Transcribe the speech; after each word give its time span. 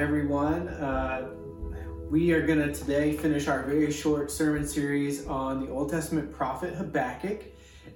Everyone. 0.00 0.66
Uh, 0.68 1.28
we 2.08 2.32
are 2.32 2.46
going 2.46 2.58
to 2.58 2.72
today 2.72 3.18
finish 3.18 3.48
our 3.48 3.64
very 3.64 3.92
short 3.92 4.30
sermon 4.30 4.66
series 4.66 5.26
on 5.26 5.62
the 5.62 5.70
Old 5.70 5.90
Testament 5.90 6.32
prophet 6.32 6.74
Habakkuk. 6.74 7.42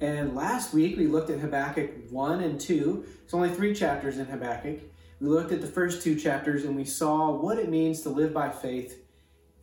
And 0.03 0.35
last 0.35 0.75
week 0.75 0.99
we 0.99 1.07
looked 1.07 1.31
at 1.31 1.39
Habakkuk 1.39 2.11
1 2.11 2.43
and 2.43 2.61
2. 2.61 3.07
It's 3.25 3.33
only 3.33 3.49
three 3.49 3.75
chapters 3.75 4.19
in 4.19 4.27
Habakkuk. 4.27 4.81
We 5.19 5.29
looked 5.29 5.51
at 5.51 5.63
the 5.63 5.67
first 5.67 6.03
two 6.03 6.15
chapters 6.15 6.65
and 6.65 6.77
we 6.77 6.85
saw 6.85 7.31
what 7.31 7.59
it 7.59 7.71
means 7.71 8.03
to 8.03 8.11
live 8.11 8.35
by 8.35 8.51
faith 8.51 9.03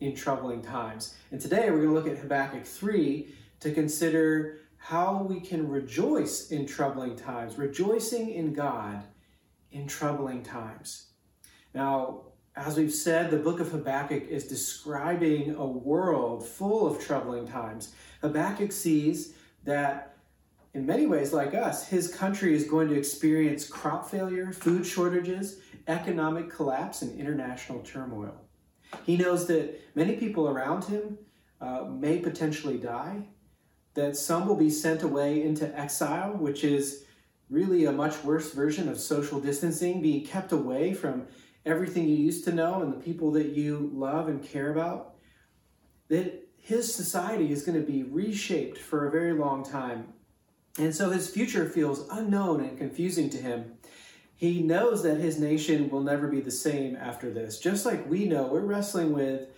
in 0.00 0.16
troubling 0.16 0.62
times. 0.62 1.14
And 1.30 1.40
today 1.40 1.70
we're 1.70 1.82
going 1.82 1.90
to 1.90 1.94
look 1.94 2.08
at 2.08 2.18
Habakkuk 2.18 2.66
3 2.66 3.28
to 3.60 3.72
consider 3.72 4.58
how 4.78 5.22
we 5.22 5.38
can 5.38 5.68
rejoice 5.68 6.50
in 6.50 6.66
troubling 6.66 7.14
times, 7.14 7.56
rejoicing 7.56 8.30
in 8.30 8.52
God 8.52 9.04
in 9.70 9.86
troubling 9.86 10.42
times. 10.42 11.06
Now, 11.72 12.31
as 12.54 12.76
we've 12.76 12.92
said, 12.92 13.30
the 13.30 13.38
book 13.38 13.60
of 13.60 13.70
Habakkuk 13.70 14.28
is 14.28 14.46
describing 14.46 15.54
a 15.54 15.66
world 15.66 16.46
full 16.46 16.86
of 16.86 17.02
troubling 17.02 17.46
times. 17.48 17.94
Habakkuk 18.20 18.72
sees 18.72 19.34
that, 19.64 20.16
in 20.74 20.84
many 20.84 21.06
ways, 21.06 21.32
like 21.32 21.54
us, 21.54 21.88
his 21.88 22.14
country 22.14 22.54
is 22.54 22.64
going 22.64 22.88
to 22.88 22.94
experience 22.94 23.66
crop 23.66 24.10
failure, 24.10 24.52
food 24.52 24.84
shortages, 24.84 25.60
economic 25.88 26.50
collapse, 26.50 27.00
and 27.00 27.18
international 27.18 27.80
turmoil. 27.80 28.34
He 29.04 29.16
knows 29.16 29.46
that 29.46 29.80
many 29.94 30.16
people 30.16 30.46
around 30.46 30.84
him 30.84 31.18
uh, 31.60 31.84
may 31.84 32.18
potentially 32.18 32.76
die, 32.76 33.28
that 33.94 34.16
some 34.16 34.46
will 34.46 34.56
be 34.56 34.70
sent 34.70 35.02
away 35.02 35.42
into 35.42 35.78
exile, 35.78 36.32
which 36.32 36.64
is 36.64 37.04
really 37.48 37.86
a 37.86 37.92
much 37.92 38.22
worse 38.24 38.52
version 38.52 38.88
of 38.88 38.98
social 38.98 39.40
distancing, 39.40 40.02
being 40.02 40.24
kept 40.24 40.52
away 40.52 40.92
from 40.92 41.26
everything 41.64 42.08
you 42.08 42.16
used 42.16 42.44
to 42.44 42.52
know 42.52 42.82
and 42.82 42.92
the 42.92 43.04
people 43.04 43.30
that 43.32 43.50
you 43.50 43.90
love 43.94 44.28
and 44.28 44.42
care 44.42 44.70
about, 44.70 45.14
that 46.08 46.48
his 46.58 46.94
society 46.94 47.50
is 47.50 47.62
going 47.62 47.80
to 47.80 47.86
be 47.86 48.02
reshaped 48.02 48.78
for 48.78 49.06
a 49.06 49.10
very 49.10 49.32
long 49.32 49.64
time. 49.64 50.12
And 50.78 50.94
so 50.94 51.10
his 51.10 51.28
future 51.28 51.68
feels 51.68 52.08
unknown 52.10 52.60
and 52.60 52.78
confusing 52.78 53.28
to 53.30 53.36
him. 53.36 53.74
He 54.34 54.60
knows 54.60 55.02
that 55.02 55.18
his 55.18 55.38
nation 55.38 55.88
will 55.90 56.02
never 56.02 56.28
be 56.28 56.40
the 56.40 56.50
same 56.50 56.96
after 56.96 57.30
this. 57.30 57.60
Just 57.60 57.86
like 57.86 58.08
we 58.08 58.26
know, 58.26 58.46
we're 58.46 58.60
wrestling 58.60 59.12
with 59.12 59.48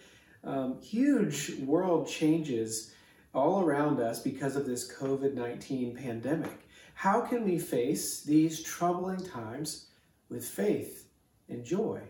um, 0.43 0.81
huge 0.83 1.59
world 1.61 2.09
changes 2.09 2.93
all 3.35 3.63
around 3.63 4.01
us 4.01 4.21
because 4.21 4.57
of 4.57 4.67
this 4.67 4.93
COVID 4.93 5.35
19 5.35 5.97
pandemic. 5.97 6.69
How 6.95 7.21
can 7.21 7.45
we 7.45 7.59
face 7.59 8.23
these 8.23 8.63
troubling 8.63 9.25
times 9.25 9.87
with 10.29 10.47
faith 10.47 11.04
and 11.49 11.65
joy? 11.65 12.01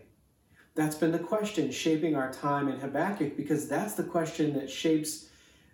That's 0.75 0.95
been 0.95 1.11
the 1.11 1.19
question 1.19 1.71
shaping 1.71 2.15
our 2.15 2.31
time 2.31 2.67
in 2.67 2.79
Habakkuk 2.79 3.37
because 3.37 3.67
that's 3.67 3.93
the 3.93 4.03
question 4.03 4.53
that 4.53 4.69
shapes 4.69 5.29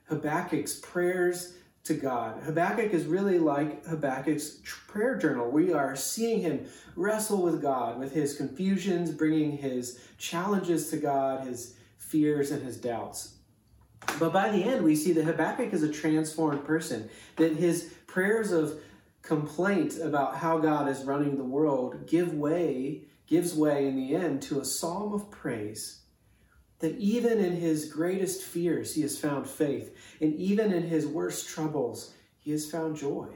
Habakkuk's 0.09 0.76
prayers 0.76 1.53
to 1.86 1.95
God. 1.95 2.44
Habakkuk 2.44 2.94
is 2.94 3.06
really 3.06 3.40
like 3.40 3.84
Habakkuk's 3.86 4.59
prayer 4.88 5.16
journal. 5.16 5.50
We 5.50 5.73
are 5.73 5.95
seeing 5.95 6.42
him 6.42 6.68
wrestle 6.95 7.42
with 7.42 7.62
God, 7.62 8.00
with 8.00 8.14
his 8.14 8.38
confusions, 8.38 9.09
bringing 9.09 9.58
his 9.58 10.00
challenges 10.20 10.92
to 10.92 10.98
God, 10.98 11.48
his 11.48 11.75
fears, 11.97 12.52
and 12.52 12.62
his 12.62 12.78
doubts. 12.78 13.35
But 14.19 14.34
by 14.34 14.50
the 14.50 14.64
end, 14.64 14.84
we 14.84 14.96
see 14.96 15.14
that 15.14 15.25
Habakkuk 15.25 15.74
is 15.74 15.84
a 15.84 15.91
transformed 15.91 16.66
person, 16.66 17.09
that 17.38 17.56
his 17.56 17.94
prayers 18.06 18.52
of 18.52 18.80
complaint 19.22 20.00
about 20.00 20.35
how 20.35 20.59
God 20.59 20.88
is 20.88 21.03
running 21.03 21.38
the 21.38 21.44
world 21.44 22.08
give 22.08 22.34
way, 22.34 23.06
gives 23.31 23.56
way 23.56 23.88
in 23.88 23.96
the 23.96 24.14
end 24.14 24.42
to 24.42 24.59
a 24.59 24.66
psalm 24.66 25.14
of 25.14 25.31
praise. 25.31 26.02
That 26.80 26.97
even 26.97 27.40
in 27.40 27.53
his 27.53 27.86
greatest 27.86 28.44
fears, 28.44 28.94
he 28.94 29.03
has 29.03 29.18
found 29.18 29.47
faith, 29.47 29.96
and 30.19 30.36
even 30.36 30.74
in 30.74 30.84
his 30.84 31.08
worst 31.08 31.47
troubles, 31.47 32.14
he 32.40 32.52
has 32.52 32.70
found 32.70 32.97
joy. 32.97 33.30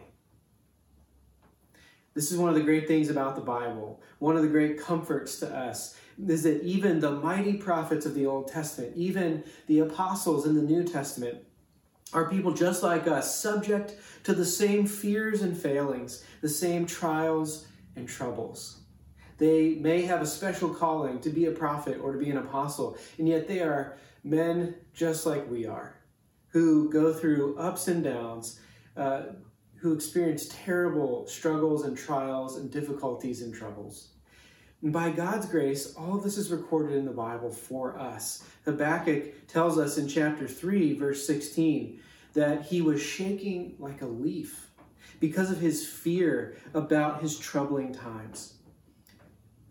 This 2.14 2.30
is 2.30 2.38
one 2.38 2.50
of 2.50 2.56
the 2.56 2.62
great 2.62 2.90
things 2.90 3.10
about 3.10 3.36
the 3.36 3.42
Bible. 3.42 4.02
One 4.20 4.36
of 4.36 4.42
the 4.42 4.50
great 4.50 4.78
comforts 4.78 5.40
to 5.40 5.56
us 5.56 5.98
is 6.28 6.44
that 6.44 6.62
even 6.64 7.00
the 7.00 7.12
mighty 7.12 7.54
prophets 7.54 8.06
of 8.06 8.16
the 8.16 8.26
Old 8.26 8.50
Testament, 8.50 8.92
even 8.98 9.46
the 9.68 9.80
apostles 9.80 10.46
in 10.46 10.56
the 10.56 10.62
New 10.62 10.84
Testament, 10.84 11.38
are 12.12 12.30
people 12.30 12.52
just 12.52 12.84
like 12.84 13.08
us, 13.08 13.34
subject 13.40 13.96
to 14.24 14.34
the 14.34 14.46
same 14.46 14.88
fears 14.88 15.42
and 15.42 15.58
failings, 15.58 16.26
the 16.42 16.50
same 16.50 16.86
trials 16.86 17.68
and 17.96 18.10
troubles. 18.10 18.82
They 19.38 19.76
may 19.76 20.04
have 20.04 20.22
a 20.22 20.26
special 20.26 20.70
calling 20.70 21.20
to 21.22 21.30
be 21.30 21.46
a 21.46 21.52
prophet 21.52 22.00
or 22.02 22.14
to 22.14 22.20
be 22.20 22.30
an 22.30 22.38
apostle, 22.38 22.98
and 23.18 23.28
yet 23.28 23.48
they 23.48 23.60
are 23.60 23.98
men 24.24 24.76
just 24.94 25.26
like 25.26 25.50
we 25.50 25.66
are, 25.66 25.96
who 26.50 26.90
go 26.90 27.14
through 27.14 27.58
ups 27.58 27.88
and 27.88 28.04
downs, 28.04 28.60
uh, 28.98 29.24
who 29.76 29.94
experience 29.94 30.48
terrible 30.50 31.28
struggles 31.28 31.84
and 31.86 31.98
trials 31.98 32.58
and 32.58 32.72
difficulties 32.72 33.42
and 33.42 33.54
troubles. 33.54 34.10
And 34.82 34.92
by 34.92 35.10
God's 35.10 35.46
grace, 35.46 35.96
all 35.96 36.18
this 36.18 36.38
is 36.38 36.52
recorded 36.52 36.96
in 36.96 37.06
the 37.06 37.12
Bible 37.12 37.52
for 37.52 37.98
us. 37.98 38.44
Habakkuk 38.66 39.48
tells 39.48 39.78
us 39.78 39.98
in 39.98 40.08
chapter 40.08 40.48
3, 40.48 40.94
verse 40.94 41.26
16, 41.26 42.00
that 42.34 42.64
he 42.64 42.82
was 42.82 43.02
shaking 43.02 43.76
like 43.80 44.02
a 44.02 44.08
leaf 44.08 44.70
because 45.20 45.52
of 45.52 45.60
his 45.60 45.88
fear 45.88 46.58
about 46.74 47.22
his 47.22 47.38
troubling 47.38 47.94
times. 47.94 48.55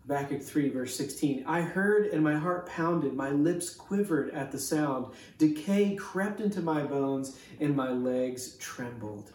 Habakkuk 0.07 0.43
3, 0.43 0.69
verse 0.69 0.95
16 0.95 1.43
I 1.47 1.61
heard 1.61 2.07
and 2.07 2.23
my 2.23 2.37
heart 2.37 2.67
pounded, 2.67 3.15
my 3.15 3.31
lips 3.31 3.71
quivered 3.71 4.29
at 4.31 4.51
the 4.51 4.59
sound. 4.59 5.07
Decay 5.37 5.95
crept 5.95 6.39
into 6.39 6.61
my 6.61 6.83
bones 6.83 7.39
and 7.59 7.75
my 7.75 7.89
legs 7.89 8.55
trembled. 8.57 9.31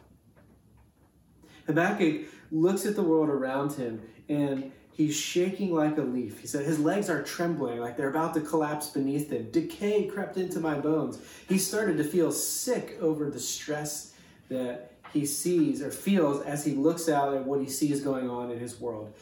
Habakkuk 1.66 2.26
looks 2.53 2.86
at 2.86 2.94
the 2.94 3.03
world 3.03 3.28
around 3.28 3.72
him 3.72 4.00
and 4.28 4.70
he's 4.92 5.16
shaking 5.16 5.75
like 5.75 5.98
a 5.98 6.03
leaf. 6.03 6.41
He 6.41 6.47
said 6.47 6.64
his 6.64 6.78
legs 6.78 7.10
are 7.10 7.22
trembling 7.22 7.81
like 7.81 7.97
they're 7.97 8.10
about 8.10 8.34
to 8.34 8.41
collapse 8.41 8.91
beneath 8.91 9.31
him. 9.31 9.50
Decay 9.50 10.06
crept 10.06 10.37
into 10.37 10.60
my 10.60 10.78
bones. 10.78 11.19
He 11.48 11.58
started 11.58 11.97
to 11.97 12.04
feel 12.04 12.31
sick 12.31 12.97
over 13.00 13.28
the 13.28 13.41
stress 13.41 14.14
that 14.48 14.92
he 15.12 15.26
sees 15.26 15.82
or 15.82 15.91
feels 15.91 16.42
as 16.42 16.64
he 16.64 16.72
looks 16.72 17.08
out 17.08 17.34
at 17.34 17.44
what 17.44 17.60
he 17.60 17.69
sees 17.69 18.00
going 18.00 18.31
on 18.31 18.52
in 18.52 18.60
his 18.60 18.81
world. 18.81 19.12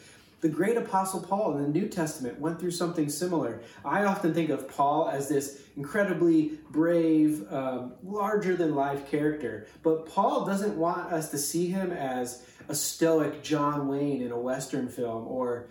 The 0.41 0.49
great 0.49 0.77
apostle 0.77 1.19
Paul 1.19 1.57
in 1.57 1.63
the 1.63 1.67
New 1.67 1.87
Testament 1.87 2.39
went 2.39 2.59
through 2.59 2.71
something 2.71 3.09
similar. 3.09 3.61
I 3.83 4.05
often 4.05 4.33
think 4.33 4.49
of 4.49 4.69
Paul 4.69 5.09
as 5.09 5.27
this 5.27 5.61
incredibly 5.75 6.59
brave, 6.69 7.51
um, 7.51 7.93
larger 8.03 8.55
than 8.55 8.73
life 8.73 9.09
character. 9.11 9.67
But 9.83 10.05
Paul 10.05 10.45
doesn't 10.45 10.77
want 10.77 11.11
us 11.11 11.29
to 11.31 11.37
see 11.37 11.67
him 11.67 11.91
as 11.91 12.45
a 12.69 12.75
stoic 12.75 13.43
John 13.43 13.87
Wayne 13.89 14.21
in 14.21 14.31
a 14.31 14.39
Western 14.39 14.87
film 14.87 15.27
or 15.27 15.67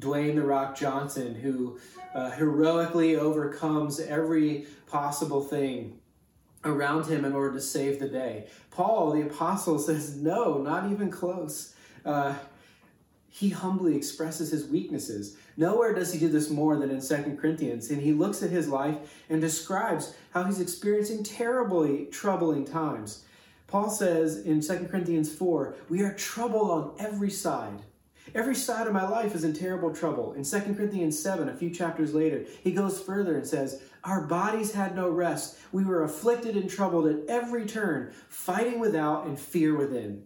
Dwayne 0.00 0.36
The 0.36 0.42
Rock 0.42 0.76
Johnson 0.76 1.34
who 1.34 1.78
uh, 2.14 2.30
heroically 2.30 3.16
overcomes 3.16 4.00
every 4.00 4.66
possible 4.86 5.42
thing 5.42 5.98
around 6.64 7.06
him 7.06 7.24
in 7.24 7.32
order 7.32 7.54
to 7.54 7.60
save 7.60 7.98
the 7.98 8.08
day. 8.08 8.46
Paul, 8.70 9.12
the 9.12 9.22
apostle, 9.22 9.78
says, 9.78 10.16
No, 10.16 10.58
not 10.58 10.90
even 10.90 11.10
close. 11.10 11.74
Uh, 12.04 12.34
he 13.36 13.50
humbly 13.50 13.94
expresses 13.94 14.50
his 14.50 14.66
weaknesses. 14.66 15.36
Nowhere 15.58 15.92
does 15.92 16.10
he 16.10 16.18
do 16.18 16.30
this 16.30 16.48
more 16.48 16.78
than 16.78 16.88
in 16.88 17.02
2 17.02 17.36
Corinthians. 17.38 17.90
And 17.90 18.00
he 18.00 18.14
looks 18.14 18.42
at 18.42 18.48
his 18.48 18.66
life 18.66 18.96
and 19.28 19.42
describes 19.42 20.14
how 20.30 20.44
he's 20.44 20.58
experiencing 20.58 21.22
terribly 21.22 22.06
troubling 22.06 22.64
times. 22.64 23.24
Paul 23.66 23.90
says 23.90 24.38
in 24.38 24.62
2 24.62 24.88
Corinthians 24.90 25.30
4, 25.30 25.74
we 25.90 26.00
are 26.00 26.14
troubled 26.14 26.70
on 26.70 26.92
every 26.98 27.28
side. 27.28 27.82
Every 28.34 28.54
side 28.54 28.86
of 28.86 28.94
my 28.94 29.06
life 29.06 29.34
is 29.34 29.44
in 29.44 29.52
terrible 29.52 29.94
trouble. 29.94 30.32
In 30.32 30.42
2 30.42 30.74
Corinthians 30.74 31.18
7, 31.18 31.50
a 31.50 31.56
few 31.56 31.68
chapters 31.68 32.14
later, 32.14 32.46
he 32.64 32.72
goes 32.72 33.02
further 33.02 33.36
and 33.36 33.46
says, 33.46 33.82
Our 34.02 34.22
bodies 34.22 34.72
had 34.72 34.96
no 34.96 35.10
rest. 35.10 35.58
We 35.72 35.84
were 35.84 36.04
afflicted 36.04 36.56
and 36.56 36.70
troubled 36.70 37.06
at 37.06 37.28
every 37.28 37.66
turn, 37.66 38.14
fighting 38.30 38.80
without 38.80 39.26
and 39.26 39.38
fear 39.38 39.76
within 39.76 40.24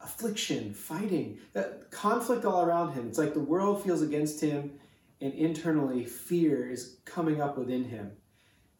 affliction, 0.00 0.72
fighting, 0.72 1.38
that 1.52 1.90
conflict 1.90 2.44
all 2.44 2.64
around 2.64 2.92
him. 2.92 3.08
It's 3.08 3.18
like 3.18 3.34
the 3.34 3.40
world 3.40 3.82
feels 3.82 4.02
against 4.02 4.40
him, 4.40 4.72
and 5.20 5.34
internally, 5.34 6.04
fear 6.04 6.70
is 6.70 6.98
coming 7.04 7.40
up 7.40 7.58
within 7.58 7.84
him. 7.84 8.12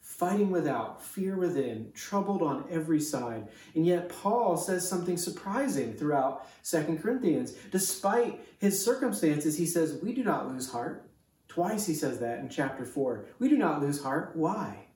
Fighting 0.00 0.50
without, 0.50 1.04
fear 1.04 1.36
within, 1.36 1.92
troubled 1.94 2.42
on 2.42 2.64
every 2.70 3.00
side. 3.00 3.48
And 3.74 3.86
yet, 3.86 4.08
Paul 4.08 4.56
says 4.56 4.88
something 4.88 5.16
surprising 5.16 5.94
throughout 5.94 6.46
Second 6.62 7.02
Corinthians. 7.02 7.52
Despite 7.70 8.40
his 8.58 8.82
circumstances, 8.82 9.58
he 9.58 9.66
says, 9.66 10.00
We 10.02 10.12
do 10.14 10.24
not 10.24 10.48
lose 10.48 10.70
heart. 10.70 11.08
Twice 11.48 11.86
he 11.86 11.94
says 11.94 12.20
that 12.20 12.38
in 12.38 12.48
chapter 12.48 12.84
4. 12.84 13.26
We 13.38 13.48
do 13.48 13.56
not 13.56 13.80
lose 13.80 14.02
heart. 14.02 14.32
Why? 14.34 14.87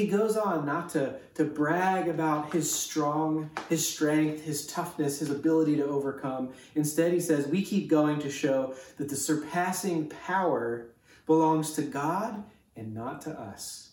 He 0.00 0.06
goes 0.06 0.36
on 0.36 0.64
not 0.64 0.88
to, 0.90 1.16
to 1.34 1.44
brag 1.44 2.08
about 2.08 2.52
his 2.52 2.72
strong, 2.72 3.50
his 3.68 3.86
strength, 3.86 4.42
his 4.42 4.66
toughness, 4.66 5.18
his 5.18 5.30
ability 5.30 5.76
to 5.76 5.84
overcome. 5.84 6.54
Instead, 6.74 7.12
he 7.12 7.20
says, 7.20 7.46
We 7.46 7.62
keep 7.62 7.88
going 7.88 8.18
to 8.20 8.30
show 8.30 8.74
that 8.96 9.10
the 9.10 9.16
surpassing 9.16 10.08
power 10.08 10.86
belongs 11.26 11.72
to 11.72 11.82
God 11.82 12.42
and 12.76 12.94
not 12.94 13.20
to 13.22 13.30
us. 13.30 13.90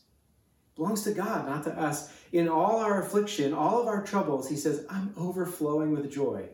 belongs 0.76 1.04
to 1.04 1.14
God, 1.14 1.46
not 1.46 1.64
to 1.66 1.78
us. 1.78 2.14
In 2.32 2.48
all 2.48 2.80
our 2.80 3.02
affliction, 3.02 3.54
all 3.54 3.82
of 3.82 3.88
our 3.88 4.04
troubles, 4.04 4.50
he 4.50 4.56
says, 4.56 4.86
I'm 4.90 5.14
overflowing 5.18 5.92
with 5.92 6.12
joy. 6.12 6.50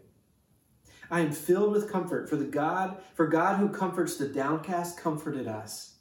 I 1.12 1.20
am 1.20 1.32
filled 1.32 1.74
with 1.74 1.92
comfort 1.92 2.28
for 2.28 2.38
the 2.38 2.46
God, 2.46 2.98
for 3.14 3.28
God 3.28 3.60
who 3.60 3.70
comforts 3.70 4.18
the 4.18 4.28
downcast 4.28 4.98
comforted 4.98 5.48
us. 5.48 5.93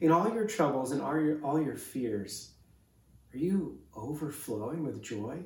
In 0.00 0.12
all 0.12 0.32
your 0.32 0.46
troubles 0.46 0.92
and 0.92 1.00
all 1.00 1.18
your, 1.18 1.40
all 1.42 1.60
your 1.60 1.76
fears, 1.76 2.52
are 3.32 3.38
you 3.38 3.78
overflowing 3.94 4.84
with 4.84 5.02
joy? 5.02 5.38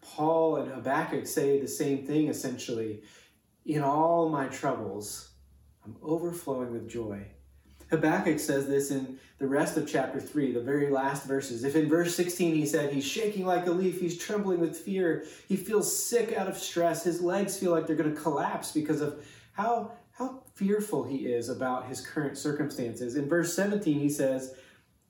Paul 0.00 0.56
and 0.56 0.70
Habakkuk 0.70 1.26
say 1.26 1.60
the 1.60 1.68
same 1.68 2.06
thing 2.06 2.28
essentially. 2.28 3.02
In 3.64 3.82
all 3.82 4.28
my 4.28 4.46
troubles, 4.48 5.30
I'm 5.84 5.96
overflowing 6.02 6.72
with 6.72 6.88
joy. 6.88 7.26
Habakkuk 7.90 8.38
says 8.38 8.66
this 8.66 8.90
in 8.90 9.18
the 9.38 9.46
rest 9.46 9.78
of 9.78 9.88
chapter 9.88 10.20
3, 10.20 10.52
the 10.52 10.60
very 10.60 10.90
last 10.90 11.26
verses. 11.26 11.64
If 11.64 11.74
in 11.74 11.88
verse 11.88 12.14
16 12.14 12.54
he 12.54 12.66
said, 12.66 12.92
He's 12.92 13.06
shaking 13.06 13.46
like 13.46 13.66
a 13.66 13.70
leaf, 13.70 13.98
he's 13.98 14.18
trembling 14.18 14.60
with 14.60 14.76
fear, 14.76 15.24
he 15.48 15.56
feels 15.56 16.04
sick 16.06 16.36
out 16.36 16.48
of 16.48 16.58
stress, 16.58 17.04
his 17.04 17.22
legs 17.22 17.56
feel 17.56 17.70
like 17.70 17.86
they're 17.86 17.96
going 17.96 18.14
to 18.14 18.20
collapse 18.20 18.72
because 18.72 19.00
of 19.00 19.24
how 19.52 19.92
how 19.97 19.97
fearful 20.58 21.04
he 21.04 21.26
is 21.26 21.48
about 21.48 21.86
his 21.86 22.04
current 22.04 22.36
circumstances. 22.36 23.14
In 23.14 23.28
verse 23.28 23.54
17, 23.54 24.00
he 24.00 24.08
says, 24.08 24.56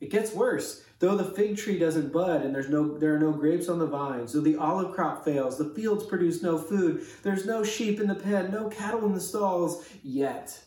It 0.00 0.10
gets 0.10 0.34
worse. 0.34 0.84
Though 0.98 1.16
the 1.16 1.24
fig 1.24 1.56
tree 1.56 1.78
doesn't 1.78 2.12
bud 2.12 2.42
and 2.42 2.54
there's 2.54 2.68
no 2.68 2.98
there 2.98 3.14
are 3.14 3.20
no 3.20 3.32
grapes 3.32 3.68
on 3.68 3.78
the 3.78 3.86
vines, 3.86 4.32
though 4.32 4.40
the 4.40 4.56
olive 4.56 4.94
crop 4.94 5.24
fails, 5.24 5.56
the 5.56 5.72
fields 5.74 6.04
produce 6.04 6.42
no 6.42 6.58
food, 6.58 7.06
there's 7.22 7.46
no 7.46 7.62
sheep 7.62 8.00
in 8.00 8.08
the 8.08 8.14
pen, 8.14 8.50
no 8.50 8.68
cattle 8.68 9.06
in 9.06 9.14
the 9.14 9.20
stalls, 9.20 9.88
yet 10.02 10.58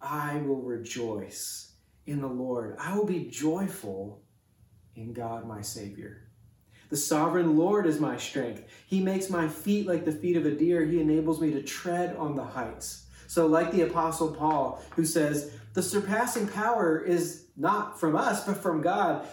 I 0.00 0.38
will 0.38 0.62
rejoice 0.62 1.72
in 2.06 2.20
the 2.20 2.26
Lord. 2.26 2.76
I 2.80 2.96
will 2.96 3.04
be 3.04 3.28
joyful 3.28 4.22
in 4.94 5.12
God 5.12 5.46
my 5.46 5.60
Savior. 5.60 6.22
The 6.88 6.96
sovereign 6.96 7.56
Lord 7.56 7.86
is 7.86 8.00
my 8.00 8.16
strength. 8.16 8.62
He 8.86 9.00
makes 9.00 9.28
my 9.28 9.48
feet 9.48 9.86
like 9.86 10.04
the 10.04 10.12
feet 10.12 10.36
of 10.36 10.46
a 10.46 10.52
deer. 10.52 10.84
He 10.84 11.00
enables 11.00 11.40
me 11.40 11.50
to 11.52 11.62
tread 11.62 12.16
on 12.16 12.36
the 12.36 12.44
heights. 12.44 13.05
So, 13.26 13.46
like 13.46 13.72
the 13.72 13.82
Apostle 13.82 14.34
Paul, 14.34 14.82
who 14.94 15.04
says, 15.04 15.52
the 15.76 15.82
surpassing 15.82 16.48
power 16.48 16.98
is 16.98 17.48
not 17.54 18.00
from 18.00 18.16
us, 18.16 18.46
but 18.46 18.56
from 18.56 18.80
God. 18.80 19.26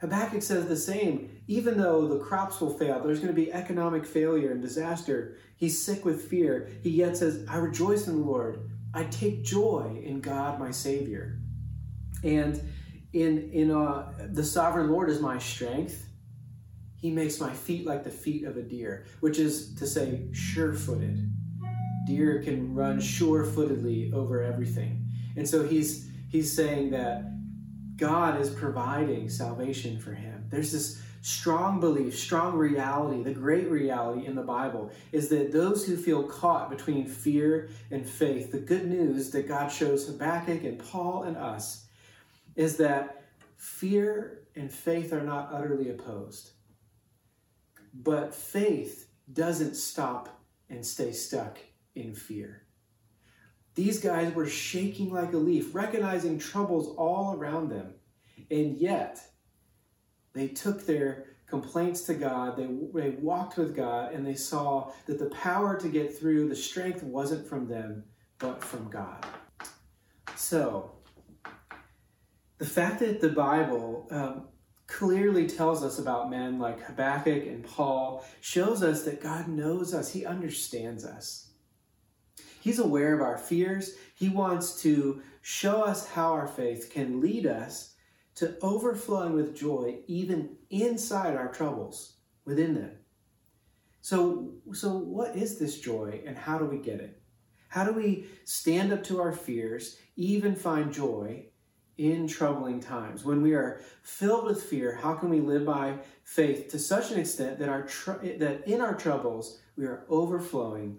Habakkuk 0.00 0.42
says 0.42 0.66
the 0.66 0.76
same. 0.76 1.42
Even 1.46 1.78
though 1.78 2.06
the 2.06 2.18
crops 2.18 2.60
will 2.60 2.76
fail, 2.76 3.02
there's 3.02 3.18
going 3.18 3.34
to 3.34 3.40
be 3.40 3.50
economic 3.50 4.04
failure 4.04 4.52
and 4.52 4.60
disaster. 4.60 5.36
He's 5.56 5.82
sick 5.82 6.04
with 6.04 6.28
fear. 6.28 6.68
He 6.82 6.90
yet 6.90 7.16
says, 7.16 7.46
I 7.48 7.56
rejoice 7.56 8.06
in 8.08 8.18
the 8.18 8.26
Lord. 8.26 8.70
I 8.92 9.04
take 9.04 9.42
joy 9.42 10.02
in 10.04 10.20
God, 10.20 10.58
my 10.58 10.70
Savior. 10.70 11.38
And 12.22 12.60
in, 13.14 13.50
in 13.50 13.70
uh, 13.70 14.12
the 14.32 14.44
sovereign 14.44 14.90
Lord 14.90 15.08
is 15.08 15.20
my 15.20 15.38
strength. 15.38 16.06
He 16.96 17.10
makes 17.10 17.40
my 17.40 17.54
feet 17.54 17.86
like 17.86 18.04
the 18.04 18.10
feet 18.10 18.44
of 18.44 18.58
a 18.58 18.62
deer, 18.62 19.06
which 19.20 19.38
is 19.38 19.74
to 19.76 19.86
say, 19.86 20.28
sure 20.32 20.74
footed 20.74 21.30
deer 22.06 22.42
can 22.42 22.74
run 22.74 23.00
sure-footedly 23.00 24.12
over 24.12 24.42
everything. 24.42 25.06
And 25.36 25.48
so 25.48 25.62
he's 25.66 26.08
he's 26.28 26.52
saying 26.54 26.90
that 26.90 27.24
God 27.96 28.40
is 28.40 28.50
providing 28.50 29.28
salvation 29.28 29.98
for 29.98 30.12
him. 30.12 30.46
There's 30.48 30.72
this 30.72 31.00
strong 31.22 31.80
belief, 31.80 32.18
strong 32.18 32.56
reality, 32.56 33.22
the 33.22 33.34
great 33.34 33.70
reality 33.70 34.26
in 34.26 34.34
the 34.34 34.42
Bible 34.42 34.90
is 35.12 35.28
that 35.28 35.52
those 35.52 35.84
who 35.84 35.96
feel 35.96 36.22
caught 36.22 36.70
between 36.70 37.06
fear 37.06 37.68
and 37.90 38.08
faith, 38.08 38.50
the 38.50 38.58
good 38.58 38.86
news 38.86 39.30
that 39.30 39.46
God 39.46 39.68
shows 39.68 40.06
Habakkuk 40.06 40.64
and 40.64 40.78
Paul 40.78 41.24
and 41.24 41.36
us 41.36 41.86
is 42.56 42.78
that 42.78 43.24
fear 43.56 44.44
and 44.56 44.72
faith 44.72 45.12
are 45.12 45.22
not 45.22 45.50
utterly 45.52 45.90
opposed. 45.90 46.52
But 47.92 48.34
faith 48.34 49.08
doesn't 49.30 49.74
stop 49.74 50.40
and 50.70 50.84
stay 50.84 51.12
stuck 51.12 51.58
in 51.94 52.14
fear. 52.14 52.66
These 53.74 54.00
guys 54.00 54.34
were 54.34 54.46
shaking 54.46 55.12
like 55.12 55.32
a 55.32 55.38
leaf, 55.38 55.74
recognizing 55.74 56.38
troubles 56.38 56.94
all 56.96 57.36
around 57.36 57.70
them. 57.70 57.94
And 58.50 58.76
yet, 58.76 59.20
they 60.32 60.48
took 60.48 60.86
their 60.86 61.26
complaints 61.46 62.02
to 62.02 62.14
God, 62.14 62.56
they, 62.56 62.66
they 62.94 63.10
walked 63.10 63.58
with 63.58 63.74
God, 63.74 64.12
and 64.12 64.24
they 64.24 64.34
saw 64.34 64.92
that 65.06 65.18
the 65.18 65.30
power 65.30 65.78
to 65.78 65.88
get 65.88 66.16
through, 66.16 66.48
the 66.48 66.54
strength 66.54 67.02
wasn't 67.02 67.46
from 67.46 67.66
them, 67.66 68.04
but 68.38 68.62
from 68.62 68.88
God. 68.88 69.26
So, 70.36 70.92
the 72.58 72.66
fact 72.66 73.00
that 73.00 73.20
the 73.20 73.30
Bible 73.30 74.06
um, 74.10 74.48
clearly 74.86 75.48
tells 75.48 75.82
us 75.82 75.98
about 75.98 76.30
men 76.30 76.58
like 76.58 76.80
Habakkuk 76.82 77.46
and 77.46 77.64
Paul 77.64 78.24
shows 78.40 78.82
us 78.82 79.02
that 79.04 79.20
God 79.20 79.48
knows 79.48 79.92
us, 79.92 80.12
He 80.12 80.24
understands 80.24 81.04
us. 81.04 81.49
He's 82.60 82.78
aware 82.78 83.14
of 83.14 83.22
our 83.22 83.38
fears. 83.38 83.96
He 84.14 84.28
wants 84.28 84.80
to 84.82 85.22
show 85.40 85.82
us 85.82 86.08
how 86.08 86.32
our 86.32 86.46
faith 86.46 86.90
can 86.92 87.20
lead 87.20 87.46
us 87.46 87.94
to 88.36 88.56
overflowing 88.62 89.34
with 89.34 89.56
joy 89.56 90.00
even 90.06 90.56
inside 90.70 91.36
our 91.36 91.52
troubles, 91.52 92.16
within 92.44 92.74
them. 92.74 92.92
So, 94.02 94.54
so 94.72 94.96
what 94.96 95.36
is 95.36 95.58
this 95.58 95.80
joy 95.80 96.22
and 96.26 96.36
how 96.36 96.58
do 96.58 96.64
we 96.64 96.78
get 96.78 97.00
it? 97.00 97.20
How 97.68 97.84
do 97.84 97.92
we 97.92 98.26
stand 98.44 98.92
up 98.92 99.04
to 99.04 99.20
our 99.20 99.32
fears, 99.32 99.98
even 100.16 100.54
find 100.56 100.92
joy 100.92 101.46
in 101.98 102.26
troubling 102.26 102.80
times? 102.80 103.24
When 103.24 103.42
we 103.42 103.54
are 103.54 103.80
filled 104.02 104.46
with 104.46 104.62
fear, 104.62 104.94
how 104.94 105.14
can 105.14 105.28
we 105.28 105.40
live 105.40 105.64
by 105.64 105.98
faith 106.24 106.68
to 106.70 106.78
such 106.78 107.10
an 107.10 107.20
extent 107.20 107.58
that 107.58 107.68
our 107.68 107.82
tr- 107.82 108.38
that 108.38 108.66
in 108.66 108.80
our 108.80 108.94
troubles 108.94 109.60
we 109.76 109.84
are 109.84 110.04
overflowing 110.08 110.98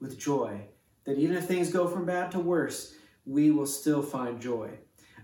with 0.00 0.18
joy 0.18 0.68
that 1.08 1.16
even 1.16 1.38
if 1.38 1.46
things 1.46 1.72
go 1.72 1.88
from 1.88 2.04
bad 2.04 2.30
to 2.30 2.38
worse, 2.38 2.94
we 3.24 3.50
will 3.50 3.66
still 3.66 4.02
find 4.02 4.42
joy. 4.42 4.68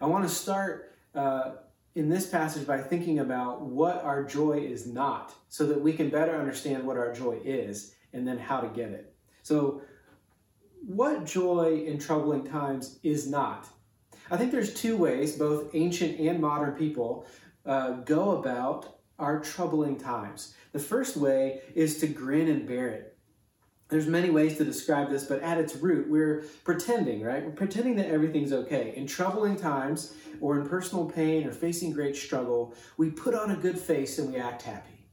I 0.00 0.07
want 0.07 0.26
to 0.26 0.35
start 0.35 0.95
uh, 1.14 1.57
in 1.95 2.09
this 2.09 2.26
passage 2.26 2.67
by 2.67 2.79
thinking 2.79 3.19
about 3.19 3.61
what 3.61 4.03
our 4.03 4.25
joy 4.25 4.61
is 4.61 4.87
not, 4.87 5.35
so 5.50 5.67
that 5.67 5.79
we 5.79 5.93
can 5.93 6.09
better 6.09 6.35
understand 6.35 6.87
what 6.87 6.97
our 6.97 7.12
joy 7.12 7.38
is 7.45 7.95
and 8.14 8.26
then 8.26 8.38
how 8.38 8.61
to 8.61 8.69
get 8.69 8.93
it. 8.93 9.14
So, 9.43 9.83
what 10.87 11.26
joy 11.26 11.85
in 11.87 11.99
troubling 11.99 12.47
times 12.47 12.99
is 13.03 13.29
not? 13.29 13.69
I 14.31 14.38
think 14.38 14.53
there's 14.53 14.73
two 14.73 14.97
ways 14.97 15.37
both 15.37 15.75
ancient 15.75 16.19
and 16.19 16.41
modern 16.41 16.73
people 16.76 17.26
uh, 17.67 17.91
go 18.00 18.38
about 18.38 19.00
our 19.19 19.38
troubling 19.38 19.99
times. 19.99 20.55
The 20.73 20.79
first 20.79 21.19
way 21.19 21.61
is 21.75 21.99
to 21.99 22.07
grin 22.07 22.49
and 22.49 22.67
bear 22.67 22.88
it. 22.88 23.13
There's 23.94 24.08
many 24.08 24.28
ways 24.28 24.58
to 24.58 24.64
describe 24.64 25.08
this, 25.08 25.22
but 25.22 25.40
at 25.40 25.56
its 25.56 25.76
root, 25.76 26.10
we're 26.10 26.42
pretending, 26.64 27.22
right? 27.22 27.44
We're 27.44 27.52
pretending 27.52 27.94
that 27.94 28.08
everything's 28.08 28.52
okay. 28.52 28.92
In 28.96 29.06
troubling 29.06 29.54
times, 29.54 30.14
or 30.40 30.58
in 30.58 30.68
personal 30.68 31.04
pain, 31.04 31.46
or 31.46 31.52
facing 31.52 31.92
great 31.92 32.16
struggle, 32.16 32.74
we 32.96 33.10
put 33.10 33.36
on 33.36 33.52
a 33.52 33.56
good 33.56 33.78
face 33.78 34.18
and 34.18 34.32
we 34.32 34.36
act 34.40 34.62
happy. 34.62 35.06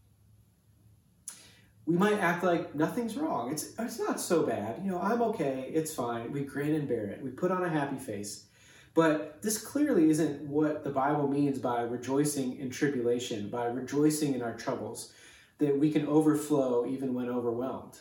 We 1.85 1.95
might 1.95 2.17
act 2.17 2.43
like 2.43 2.73
nothing's 2.73 3.15
wrong. 3.15 3.51
It's, 3.51 3.71
it's 3.77 3.99
not 3.99 4.19
so 4.19 4.47
bad. 4.47 4.81
You 4.83 4.89
know, 4.89 4.99
I'm 4.99 5.21
okay. 5.21 5.69
It's 5.71 5.93
fine. 5.93 6.31
We 6.31 6.41
grin 6.41 6.73
and 6.73 6.87
bear 6.87 7.05
it. 7.05 7.21
We 7.21 7.29
put 7.29 7.51
on 7.51 7.63
a 7.63 7.69
happy 7.69 7.99
face. 7.99 8.47
But 8.95 9.43
this 9.43 9.63
clearly 9.63 10.09
isn't 10.09 10.41
what 10.47 10.83
the 10.83 10.89
Bible 10.89 11.27
means 11.27 11.59
by 11.59 11.81
rejoicing 11.83 12.57
in 12.57 12.71
tribulation, 12.71 13.49
by 13.49 13.65
rejoicing 13.65 14.33
in 14.33 14.41
our 14.41 14.57
troubles, 14.57 15.13
that 15.59 15.77
we 15.77 15.91
can 15.91 16.07
overflow 16.07 16.87
even 16.87 17.13
when 17.13 17.29
overwhelmed 17.29 17.99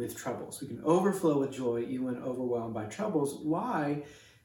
with 0.00 0.16
troubles. 0.16 0.60
We 0.60 0.68
can 0.68 0.82
overflow 0.82 1.38
with 1.38 1.52
joy 1.52 1.84
even 1.88 2.06
when 2.06 2.22
overwhelmed 2.22 2.74
by 2.74 2.86
troubles. 2.86 3.40
Why? 3.42 4.02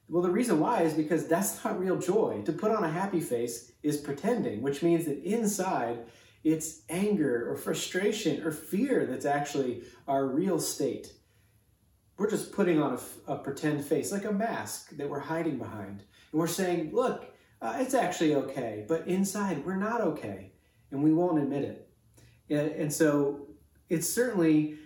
Well, 0.07 0.21
the 0.21 0.29
reason 0.29 0.59
why 0.59 0.83
is 0.83 0.93
because 0.93 1.27
that's 1.27 1.63
not 1.65 1.79
real 1.79 1.97
joy. 1.97 2.43
To 2.45 2.51
put 2.51 2.71
on 2.71 2.83
a 2.83 2.91
happy 2.91 3.21
face 3.21 3.71
is 3.81 3.97
pretending, 3.97 4.61
which 4.61 4.83
means 4.83 5.05
that 5.05 5.23
inside 5.23 6.05
it's 6.43 6.81
anger 6.89 7.49
or 7.49 7.55
frustration 7.55 8.43
or 8.43 8.51
fear 8.51 9.07
that's 9.07 9.25
actually 9.25 9.81
our 10.07 10.27
real 10.27 10.59
state. 10.59 11.11
We're 12.17 12.29
just 12.29 12.51
putting 12.51 12.81
on 12.81 12.99
a, 13.27 13.33
a 13.33 13.37
pretend 13.39 13.83
face, 13.83 14.11
like 14.11 14.25
a 14.25 14.31
mask 14.31 14.91
that 14.91 15.09
we're 15.09 15.19
hiding 15.19 15.57
behind. 15.57 16.03
And 16.31 16.39
we're 16.39 16.47
saying, 16.47 16.91
look, 16.93 17.33
uh, 17.61 17.77
it's 17.79 17.95
actually 17.95 18.35
okay. 18.35 18.85
But 18.87 19.07
inside, 19.07 19.65
we're 19.65 19.75
not 19.75 20.01
okay. 20.01 20.51
And 20.91 21.03
we 21.03 21.13
won't 21.13 21.41
admit 21.41 21.63
it. 21.63 21.89
And, 22.49 22.71
and 22.71 22.93
so 22.93 23.47
it's 23.89 24.07
certainly 24.07 24.77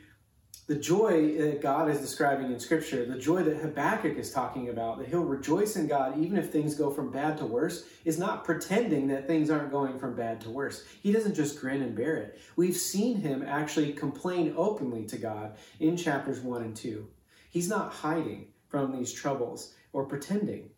The 0.69 0.75
joy 0.75 1.35
that 1.39 1.61
God 1.63 1.89
is 1.89 1.99
describing 1.99 2.51
in 2.51 2.59
Scripture, 2.59 3.03
the 3.03 3.17
joy 3.17 3.41
that 3.41 3.57
Habakkuk 3.57 4.19
is 4.19 4.31
talking 4.31 4.69
about, 4.69 4.99
that 4.99 5.07
he'll 5.07 5.23
rejoice 5.23 5.75
in 5.75 5.87
God 5.87 6.19
even 6.19 6.37
if 6.37 6.51
things 6.51 6.75
go 6.75 6.91
from 6.91 7.09
bad 7.09 7.39
to 7.39 7.45
worse, 7.47 7.87
is 8.05 8.19
not 8.19 8.45
pretending 8.45 9.07
that 9.07 9.25
things 9.25 9.49
aren't 9.49 9.71
going 9.71 9.97
from 9.97 10.15
bad 10.15 10.39
to 10.41 10.51
worse. 10.51 10.85
He 11.01 11.11
doesn't 11.11 11.33
just 11.33 11.59
grin 11.59 11.81
and 11.81 11.95
bear 11.95 12.17
it. 12.17 12.39
We've 12.55 12.75
seen 12.77 13.15
him 13.17 13.41
actually 13.41 13.93
complain 13.93 14.53
openly 14.55 15.05
to 15.07 15.17
God 15.17 15.57
in 15.79 15.97
chapters 15.97 16.39
1 16.39 16.61
and 16.61 16.75
2. 16.75 17.07
He's 17.49 17.67
not 17.67 17.91
hiding 17.91 18.49
from 18.67 18.91
these 18.91 19.11
troubles 19.11 19.73
or 19.91 20.05
pretending. 20.05 20.69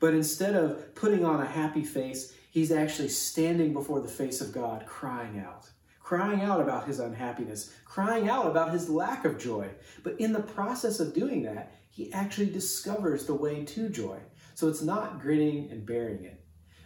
But 0.00 0.14
instead 0.14 0.56
of 0.56 0.92
putting 0.96 1.24
on 1.24 1.40
a 1.40 1.46
happy 1.46 1.84
face, 1.84 2.34
he's 2.50 2.72
actually 2.72 3.10
standing 3.10 3.72
before 3.72 4.00
the 4.00 4.08
face 4.08 4.40
of 4.40 4.50
God, 4.50 4.86
crying 4.86 5.38
out 5.38 5.70
crying 6.06 6.40
out 6.40 6.60
about 6.60 6.86
his 6.86 7.00
unhappiness, 7.00 7.72
crying 7.84 8.28
out 8.28 8.46
about 8.46 8.72
his 8.72 8.88
lack 8.88 9.24
of 9.24 9.36
joy. 9.36 9.68
But 10.04 10.20
in 10.20 10.32
the 10.32 10.38
process 10.38 11.00
of 11.00 11.12
doing 11.12 11.42
that, 11.42 11.74
he 11.90 12.12
actually 12.12 12.48
discovers 12.50 13.26
the 13.26 13.34
way 13.34 13.64
to 13.64 13.88
joy. 13.88 14.20
So 14.54 14.68
it's 14.68 14.82
not 14.82 15.20
grinning 15.20 15.68
and 15.72 15.84
bearing 15.84 16.22
it. 16.22 16.40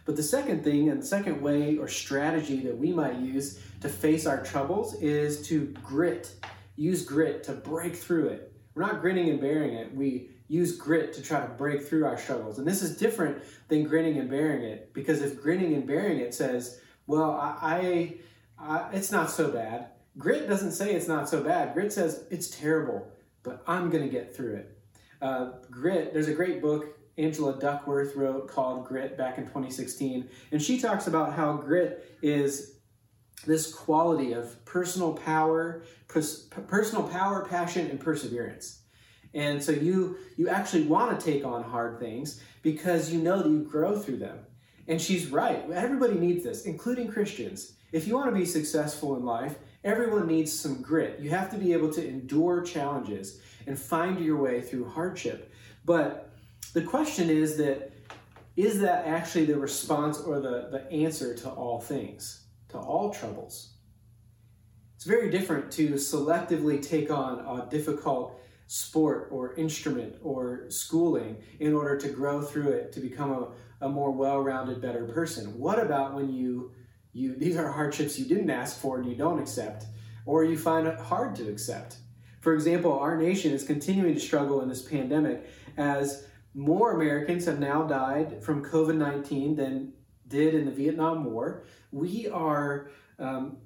But 0.05 0.15
the 0.15 0.23
second 0.23 0.63
thing 0.63 0.89
and 0.89 1.03
the 1.03 1.05
second 1.05 1.39
way 1.39 1.77
or 1.77 1.87
strategy 1.87 2.61
that 2.61 2.75
we 2.75 2.93
might 2.93 3.17
use 3.17 3.59
to 3.81 3.89
face 3.89 4.25
our 4.25 4.43
troubles 4.43 4.99
is 4.99 5.47
to 5.49 5.67
grit. 5.83 6.33
Use 6.75 7.05
grit 7.05 7.43
to 7.43 7.51
break 7.51 7.95
through 7.95 8.29
it. 8.29 8.51
We're 8.73 8.87
not 8.87 9.01
grinning 9.01 9.29
and 9.29 9.39
bearing 9.39 9.75
it. 9.75 9.93
We 9.93 10.31
use 10.47 10.75
grit 10.75 11.13
to 11.13 11.21
try 11.21 11.41
to 11.41 11.53
break 11.53 11.83
through 11.87 12.05
our 12.05 12.17
struggles. 12.17 12.57
And 12.57 12.67
this 12.67 12.81
is 12.81 12.97
different 12.97 13.43
than 13.67 13.83
grinning 13.83 14.17
and 14.17 14.31
bearing 14.31 14.63
it 14.63 14.95
because 14.95 15.21
if 15.21 15.39
grinning 15.39 15.75
and 15.75 15.85
bearing 15.85 16.17
it 16.17 16.33
says, 16.33 16.81
well, 17.05 17.31
I, 17.39 18.15
uh, 18.61 18.89
it's 18.93 19.11
not 19.11 19.29
so 19.29 19.49
bad. 19.49 19.87
Grit 20.17 20.47
doesn't 20.47 20.73
say 20.73 20.93
it's 20.93 21.07
not 21.07 21.29
so 21.29 21.43
bad. 21.43 21.73
Grit 21.73 21.93
says 21.93 22.25
it's 22.29 22.49
terrible, 22.49 23.07
but 23.43 23.63
I'm 23.67 23.89
going 23.89 24.03
to 24.03 24.09
get 24.09 24.35
through 24.35 24.55
it. 24.55 24.77
Uh, 25.21 25.51
grit, 25.69 26.13
there's 26.13 26.27
a 26.27 26.33
great 26.33 26.61
book 26.61 26.97
Angela 27.17 27.57
Duckworth 27.59 28.15
wrote 28.15 28.47
called 28.47 28.87
Grit 28.87 29.17
back 29.17 29.37
in 29.37 29.45
2016, 29.45 30.29
and 30.51 30.61
she 30.61 30.79
talks 30.79 31.07
about 31.07 31.33
how 31.33 31.53
grit 31.53 32.17
is 32.21 32.79
this 33.45 33.73
quality 33.73 34.33
of 34.33 34.63
personal 34.65 35.13
power, 35.13 35.83
pers- 36.07 36.47
personal 36.67 37.03
power, 37.03 37.45
passion, 37.45 37.87
and 37.87 37.99
perseverance. 37.99 38.81
And 39.33 39.63
so 39.63 39.71
you 39.71 40.17
you 40.35 40.49
actually 40.49 40.83
want 40.83 41.17
to 41.17 41.25
take 41.25 41.45
on 41.45 41.63
hard 41.63 41.99
things 41.99 42.41
because 42.61 43.11
you 43.11 43.21
know 43.21 43.41
that 43.41 43.49
you 43.49 43.63
grow 43.63 43.97
through 43.97 44.17
them. 44.17 44.39
And 44.87 45.01
she's 45.01 45.27
right. 45.27 45.63
Everybody 45.71 46.15
needs 46.15 46.43
this, 46.43 46.65
including 46.65 47.07
Christians. 47.07 47.73
If 47.91 48.07
you 48.07 48.15
want 48.15 48.33
to 48.33 48.39
be 48.39 48.45
successful 48.45 49.17
in 49.17 49.25
life, 49.25 49.55
everyone 49.83 50.27
needs 50.27 50.57
some 50.57 50.81
grit. 50.81 51.19
You 51.19 51.29
have 51.31 51.49
to 51.51 51.57
be 51.57 51.73
able 51.73 51.91
to 51.93 52.07
endure 52.07 52.61
challenges 52.61 53.41
and 53.67 53.77
find 53.77 54.19
your 54.19 54.37
way 54.37 54.61
through 54.61 54.89
hardship. 54.89 55.51
But 55.83 56.31
the 56.73 56.83
question 56.83 57.29
is 57.29 57.57
that 57.57 57.91
is 58.57 58.81
that 58.81 59.05
actually 59.05 59.45
the 59.45 59.57
response 59.57 60.19
or 60.19 60.39
the, 60.41 60.67
the 60.71 60.91
answer 60.91 61.33
to 61.35 61.49
all 61.49 61.79
things, 61.79 62.45
to 62.69 62.77
all 62.77 63.13
troubles? 63.13 63.75
It's 64.95 65.05
very 65.05 65.31
different 65.31 65.71
to 65.73 65.93
selectively 65.93 66.81
take 66.81 67.09
on 67.09 67.39
a 67.39 67.69
difficult 67.69 68.39
sport 68.67 69.29
or 69.31 69.53
instrument 69.55 70.15
or 70.21 70.69
schooling 70.69 71.37
in 71.59 71.73
order 71.73 71.97
to 71.97 72.09
grow 72.09 72.41
through 72.41 72.69
it 72.69 72.91
to 72.93 72.99
become 72.99 73.31
a, 73.31 73.85
a 73.85 73.89
more 73.89 74.11
well-rounded 74.11 74.81
better 74.81 75.03
person 75.05 75.59
what 75.59 75.77
about 75.77 76.13
when 76.13 76.31
you 76.31 76.71
you 77.13 77.35
these 77.35 77.57
are 77.57 77.71
hardships 77.71 78.17
you 78.17 78.25
didn't 78.25 78.49
ask 78.49 78.79
for 78.79 78.99
and 78.99 79.09
you 79.09 79.15
don't 79.15 79.39
accept 79.39 79.85
or 80.25 80.43
you 80.43 80.57
find 80.57 80.87
it 80.87 80.99
hard 80.99 81.35
to 81.35 81.49
accept. 81.49 81.97
For 82.39 82.53
example 82.53 82.97
our 82.97 83.17
nation 83.17 83.51
is 83.51 83.63
continuing 83.63 84.13
to 84.13 84.19
struggle 84.19 84.61
in 84.61 84.69
this 84.69 84.81
pandemic 84.81 85.49
as 85.77 86.25
more 86.53 86.93
americans 86.93 87.45
have 87.45 87.59
now 87.59 87.83
died 87.83 88.43
from 88.43 88.63
covid-19 88.63 89.55
than 89.55 89.93
did 90.27 90.53
in 90.53 90.65
the 90.65 90.71
vietnam 90.71 91.25
war. 91.25 91.63
We 91.91 92.27
are 92.29 92.91
um, 93.19 93.57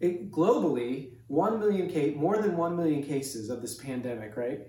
it, 0.00 0.30
globally 0.30 1.14
1 1.26 1.58
million 1.58 1.90
case, 1.90 2.16
more 2.16 2.38
than 2.38 2.56
1 2.56 2.76
million 2.76 3.02
cases 3.02 3.50
of 3.50 3.60
this 3.60 3.74
pandemic 3.74 4.36
right? 4.36 4.60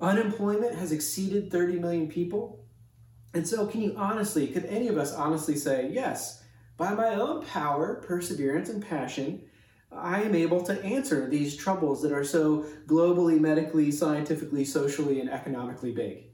Unemployment 0.00 0.76
has 0.76 0.92
exceeded 0.92 1.50
30 1.50 1.80
million 1.80 2.08
people. 2.08 2.64
And 3.34 3.46
so 3.46 3.66
can 3.66 3.80
you 3.80 3.94
honestly 3.96 4.46
could 4.46 4.64
any 4.66 4.88
of 4.88 4.96
us 4.96 5.12
honestly 5.12 5.56
say 5.56 5.90
yes 5.92 6.42
by 6.78 6.94
my 6.94 7.16
own 7.16 7.44
power, 7.44 7.96
perseverance, 8.06 8.70
and 8.70 8.82
passion, 8.82 9.42
I 9.90 10.22
am 10.22 10.34
able 10.34 10.62
to 10.62 10.82
answer 10.82 11.28
these 11.28 11.56
troubles 11.56 12.00
that 12.02 12.12
are 12.12 12.24
so 12.24 12.64
globally, 12.86 13.38
medically, 13.38 13.90
scientifically, 13.90 14.64
socially, 14.64 15.20
and 15.20 15.28
economically 15.28 15.92
big. 15.92 16.26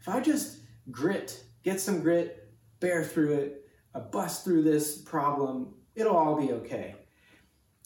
If 0.00 0.08
I 0.08 0.20
just 0.20 0.60
grit, 0.90 1.42
get 1.64 1.80
some 1.80 2.00
grit, 2.00 2.52
bear 2.78 3.02
through 3.02 3.32
it, 3.34 3.68
uh, 3.94 4.00
bust 4.00 4.44
through 4.44 4.62
this 4.62 4.98
problem, 4.98 5.74
it'll 5.94 6.16
all 6.16 6.36
be 6.40 6.52
okay. 6.52 6.94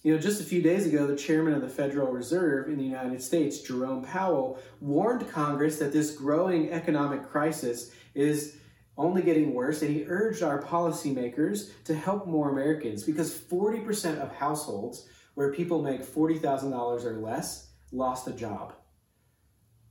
You 0.02 0.14
know, 0.14 0.20
just 0.20 0.40
a 0.40 0.44
few 0.44 0.62
days 0.62 0.86
ago, 0.86 1.06
the 1.06 1.16
chairman 1.16 1.54
of 1.54 1.62
the 1.62 1.68
Federal 1.68 2.12
Reserve 2.12 2.68
in 2.68 2.76
the 2.76 2.84
United 2.84 3.22
States, 3.22 3.60
Jerome 3.60 4.04
Powell, 4.04 4.58
warned 4.80 5.28
Congress 5.30 5.78
that 5.78 5.92
this 5.92 6.10
growing 6.10 6.70
economic 6.70 7.28
crisis 7.28 7.92
is 8.14 8.56
only 8.98 9.22
getting 9.22 9.54
worse, 9.54 9.80
and 9.80 9.94
he 9.94 10.04
urged 10.08 10.42
our 10.42 10.60
policymakers 10.60 11.70
to 11.84 11.94
help 11.94 12.26
more 12.26 12.50
Americans 12.50 13.04
because 13.04 13.32
40% 13.32 14.18
of 14.18 14.34
households 14.34 15.08
where 15.34 15.52
people 15.52 15.80
make 15.80 16.02
$40,000 16.02 17.04
or 17.04 17.18
less 17.18 17.68
lost 17.92 18.26
a 18.26 18.32
job. 18.32 18.74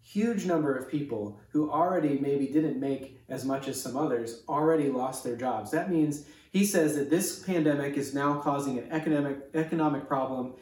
Huge 0.01 0.45
number 0.45 0.75
of 0.75 0.89
people 0.89 1.39
who 1.51 1.71
already 1.71 2.17
maybe 2.19 2.47
didn't 2.47 2.79
make 2.79 3.19
as 3.29 3.45
much 3.45 3.67
as 3.67 3.81
some 3.81 3.97
others 3.97 4.43
already 4.47 4.89
lost 4.89 5.23
their 5.23 5.35
jobs. 5.35 5.71
That 5.71 5.89
means 5.89 6.25
he 6.51 6.65
says 6.65 6.95
that 6.95 7.09
this 7.09 7.39
pandemic 7.39 7.97
is 7.97 8.13
now 8.13 8.39
causing 8.39 8.77
an 8.77 8.91
economic 8.91 9.37
economic 9.53 10.07
problem 10.07 10.53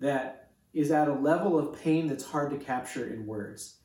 that 0.00 0.50
is 0.72 0.90
at 0.90 1.08
a 1.08 1.14
level 1.14 1.58
of 1.58 1.80
pain 1.80 2.06
that's 2.06 2.24
hard 2.24 2.50
to 2.50 2.58
capture 2.58 3.12
in 3.12 3.26
words. 3.26 3.79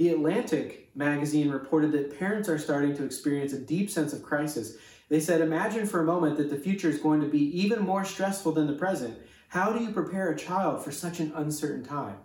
The 0.00 0.08
Atlantic 0.08 0.88
magazine 0.94 1.50
reported 1.50 1.92
that 1.92 2.18
parents 2.18 2.48
are 2.48 2.56
starting 2.56 2.96
to 2.96 3.04
experience 3.04 3.52
a 3.52 3.60
deep 3.60 3.90
sense 3.90 4.14
of 4.14 4.22
crisis. 4.22 4.78
They 5.10 5.20
said, 5.20 5.42
Imagine 5.42 5.86
for 5.86 6.00
a 6.00 6.06
moment 6.06 6.38
that 6.38 6.48
the 6.48 6.56
future 6.56 6.88
is 6.88 6.98
going 6.98 7.20
to 7.20 7.26
be 7.26 7.60
even 7.60 7.80
more 7.80 8.06
stressful 8.06 8.52
than 8.52 8.66
the 8.66 8.72
present. 8.72 9.18
How 9.48 9.74
do 9.74 9.84
you 9.84 9.90
prepare 9.90 10.30
a 10.30 10.38
child 10.38 10.82
for 10.82 10.90
such 10.90 11.20
an 11.20 11.32
uncertain 11.34 11.84
time? 11.84 12.16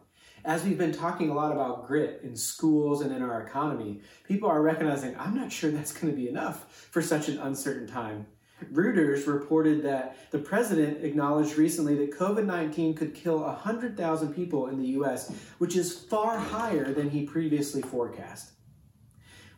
As 0.46 0.64
we've 0.64 0.78
been 0.78 0.94
talking 0.94 1.30
a 1.30 1.34
lot 1.34 1.52
about 1.52 1.86
grit 1.86 2.22
in 2.24 2.38
schools 2.38 3.02
and 3.02 3.12
in 3.14 3.22
our 3.22 3.46
economy, 3.46 4.00
people 4.26 4.50
are 4.50 4.62
recognizing, 4.62 5.14
I'm 5.20 5.36
not 5.36 5.52
sure 5.52 5.70
that's 5.70 5.92
going 5.92 6.14
to 6.14 6.18
be 6.18 6.30
enough 6.30 6.88
for 6.92 7.02
such 7.02 7.28
an 7.28 7.40
uncertain 7.40 7.88
time. 7.88 8.26
Reuters 8.72 9.28
reported 9.28 9.84
that 9.84 10.32
the 10.32 10.40
president 10.40 11.04
acknowledged 11.04 11.58
recently 11.58 11.96
that 11.96 12.18
COVID 12.18 12.46
19 12.46 12.96
could 12.96 13.14
kill 13.14 13.42
100,000 13.42 14.34
people 14.34 14.68
in 14.68 14.80
the 14.80 14.88
US, 15.00 15.34
which 15.58 15.76
is 15.76 16.00
far 16.00 16.38
higher 16.38 16.94
than 16.94 17.10
he 17.10 17.26
previously 17.26 17.82
forecast. 17.82 18.52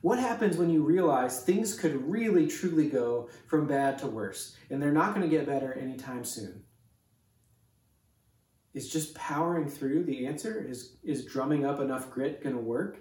What 0.01 0.19
happens 0.19 0.57
when 0.57 0.69
you 0.69 0.83
realize 0.83 1.41
things 1.41 1.77
could 1.77 2.09
really 2.09 2.47
truly 2.47 2.87
go 2.87 3.29
from 3.47 3.67
bad 3.67 3.97
to 3.99 4.07
worse, 4.07 4.55
and 4.69 4.81
they're 4.81 4.91
not 4.91 5.13
going 5.13 5.27
to 5.27 5.35
get 5.35 5.45
better 5.45 5.73
anytime 5.73 6.23
soon? 6.23 6.63
Is 8.73 8.89
just 8.89 9.15
powering 9.15 9.67
through 9.67 10.03
the 10.03 10.27
answer? 10.27 10.63
Is, 10.67 10.97
is 11.03 11.25
drumming 11.25 11.65
up 11.65 11.79
enough 11.79 12.11
grit 12.11 12.43
going 12.43 12.55
to 12.55 12.61
work? 12.61 12.99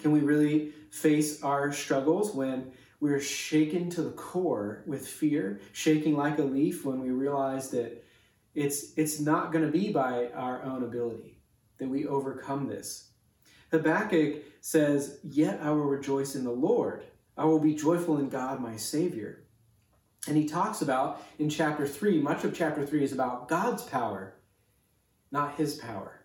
Can 0.00 0.12
we 0.12 0.20
really 0.20 0.72
face 0.90 1.42
our 1.42 1.72
struggles 1.72 2.32
when 2.32 2.72
we're 3.00 3.20
shaken 3.20 3.90
to 3.90 4.02
the 4.02 4.10
core 4.10 4.82
with 4.86 5.06
fear, 5.06 5.60
shaking 5.72 6.16
like 6.16 6.38
a 6.38 6.42
leaf 6.42 6.84
when 6.84 7.00
we 7.00 7.10
realize 7.10 7.70
that 7.70 8.04
it's, 8.54 8.92
it's 8.96 9.20
not 9.20 9.52
going 9.52 9.64
to 9.64 9.70
be 9.70 9.92
by 9.92 10.28
our 10.34 10.62
own 10.64 10.82
ability 10.82 11.38
that 11.78 11.88
we 11.88 12.06
overcome 12.06 12.66
this. 12.66 13.10
Habakkuk 13.70 14.42
says, 14.60 15.18
Yet 15.22 15.60
I 15.62 15.70
will 15.70 15.84
rejoice 15.84 16.34
in 16.34 16.44
the 16.44 16.50
Lord. 16.50 17.04
I 17.36 17.44
will 17.44 17.60
be 17.60 17.74
joyful 17.74 18.18
in 18.18 18.28
God, 18.28 18.60
my 18.60 18.76
Savior. 18.76 19.44
And 20.26 20.36
he 20.36 20.46
talks 20.46 20.82
about 20.82 21.22
in 21.38 21.48
chapter 21.48 21.86
3, 21.86 22.20
much 22.20 22.42
of 22.44 22.54
chapter 22.54 22.84
3 22.84 23.04
is 23.04 23.12
about 23.12 23.48
God's 23.48 23.82
power, 23.82 24.34
not 25.30 25.54
his 25.54 25.76
power. 25.76 26.20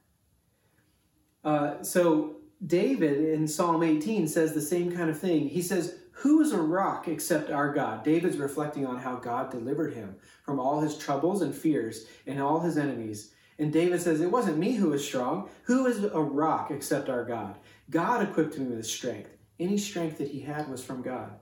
Uh, 1.44 1.84
so 1.84 2.38
David 2.66 3.24
in 3.30 3.48
Psalm 3.48 3.84
18 3.84 4.28
says 4.28 4.54
the 4.54 4.62
same 4.62 4.96
kind 4.96 5.10
of 5.10 5.20
thing. 5.20 5.50
He 5.50 5.62
says, 5.62 6.00
who 6.18 6.42
is 6.42 6.52
a 6.52 6.62
rock 6.62 7.08
except 7.08 7.50
our 7.50 7.74
God? 7.74 8.04
David's 8.04 8.38
reflecting 8.38 8.86
on 8.86 9.00
how 9.00 9.16
God 9.16 9.52
delivered 9.52 9.94
him 9.94 10.16
from 10.44 10.60
all 10.60 10.80
his 10.80 10.98
troubles 10.98 11.42
and 11.42 11.54
fears 11.54 12.06
and 12.28 12.42
all 12.42 12.60
his 12.60 12.78
enemies. 12.78 13.34
And 13.58 13.74
David 13.74 14.02
says, 14.02 14.22
It 14.22 14.32
wasn't 14.32 14.58
me 14.58 14.74
who 14.74 14.90
was 14.90 15.06
strong. 15.06 15.50
Who 15.64 15.86
is 15.88 16.04
a 16.04 16.22
rock 16.22 16.72
except 16.72 17.10
our 17.10 17.26
God? 17.26 17.58
God 17.90 18.28
equipped 18.28 18.58
me 18.58 18.76
with 18.76 18.86
strength. 18.86 19.30
Any 19.60 19.78
strength 19.78 20.18
that 20.20 20.30
he 20.30 20.42
had 20.42 20.70
was 20.70 20.84
from 20.84 21.02
God. 21.02 21.40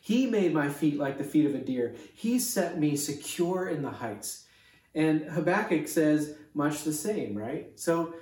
He 0.00 0.26
made 0.26 0.52
my 0.52 0.68
feet 0.68 0.98
like 0.98 1.18
the 1.18 1.24
feet 1.24 1.46
of 1.46 1.54
a 1.54 1.58
deer. 1.58 1.94
He 2.14 2.38
set 2.38 2.78
me 2.78 2.96
secure 2.96 3.68
in 3.68 3.82
the 3.82 3.90
heights. 3.90 4.46
And 4.94 5.22
Habakkuk 5.22 5.88
says 5.88 6.34
much 6.54 6.82
the 6.82 6.92
same, 6.92 7.36
right? 7.36 7.78
So 7.78 8.14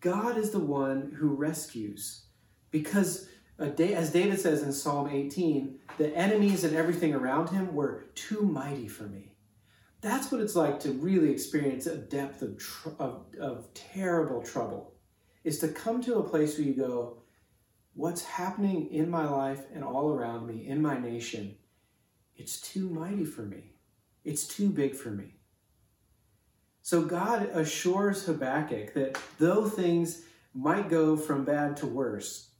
God 0.00 0.36
is 0.36 0.50
the 0.50 0.58
one 0.58 1.14
who 1.18 1.28
rescues 1.28 2.24
because 2.70 3.28
as 3.58 4.12
David 4.12 4.38
says 4.38 4.62
in 4.62 4.72
Psalm 4.72 5.08
18, 5.10 5.78
the 5.98 6.14
enemies 6.14 6.64
and 6.64 6.76
everything 6.76 7.14
around 7.14 7.48
him 7.48 7.74
were 7.74 8.06
too 8.14 8.42
mighty 8.42 8.88
for 8.88 9.04
me. 9.04 9.32
That's 10.02 10.30
what 10.30 10.40
it's 10.40 10.54
like 10.56 10.78
to 10.80 10.92
really 10.92 11.30
experience 11.30 11.86
a 11.86 11.96
depth 11.96 12.42
of, 12.42 12.58
tr- 12.58 12.90
of, 12.98 13.24
of 13.40 13.72
terrible 13.72 14.42
trouble, 14.42 14.94
is 15.42 15.58
to 15.60 15.68
come 15.68 16.02
to 16.02 16.16
a 16.16 16.28
place 16.28 16.58
where 16.58 16.66
you 16.66 16.74
go, 16.74 17.22
what's 17.94 18.24
happening 18.24 18.88
in 18.92 19.08
my 19.08 19.26
life 19.26 19.62
and 19.74 19.82
all 19.82 20.12
around 20.12 20.46
me, 20.46 20.66
in 20.66 20.82
my 20.82 20.98
nation, 20.98 21.56
it's 22.36 22.60
too 22.60 22.90
mighty 22.90 23.24
for 23.24 23.42
me. 23.42 23.72
It's 24.22 24.46
too 24.46 24.68
big 24.68 24.94
for 24.94 25.10
me. 25.10 25.36
So 26.82 27.02
God 27.02 27.48
assures 27.54 28.26
Habakkuk 28.26 28.92
that 28.94 29.18
though 29.38 29.68
things 29.68 30.22
might 30.54 30.90
go 30.90 31.16
from 31.16 31.44
bad 31.44 31.76
to 31.78 31.86
worse, 31.86 32.50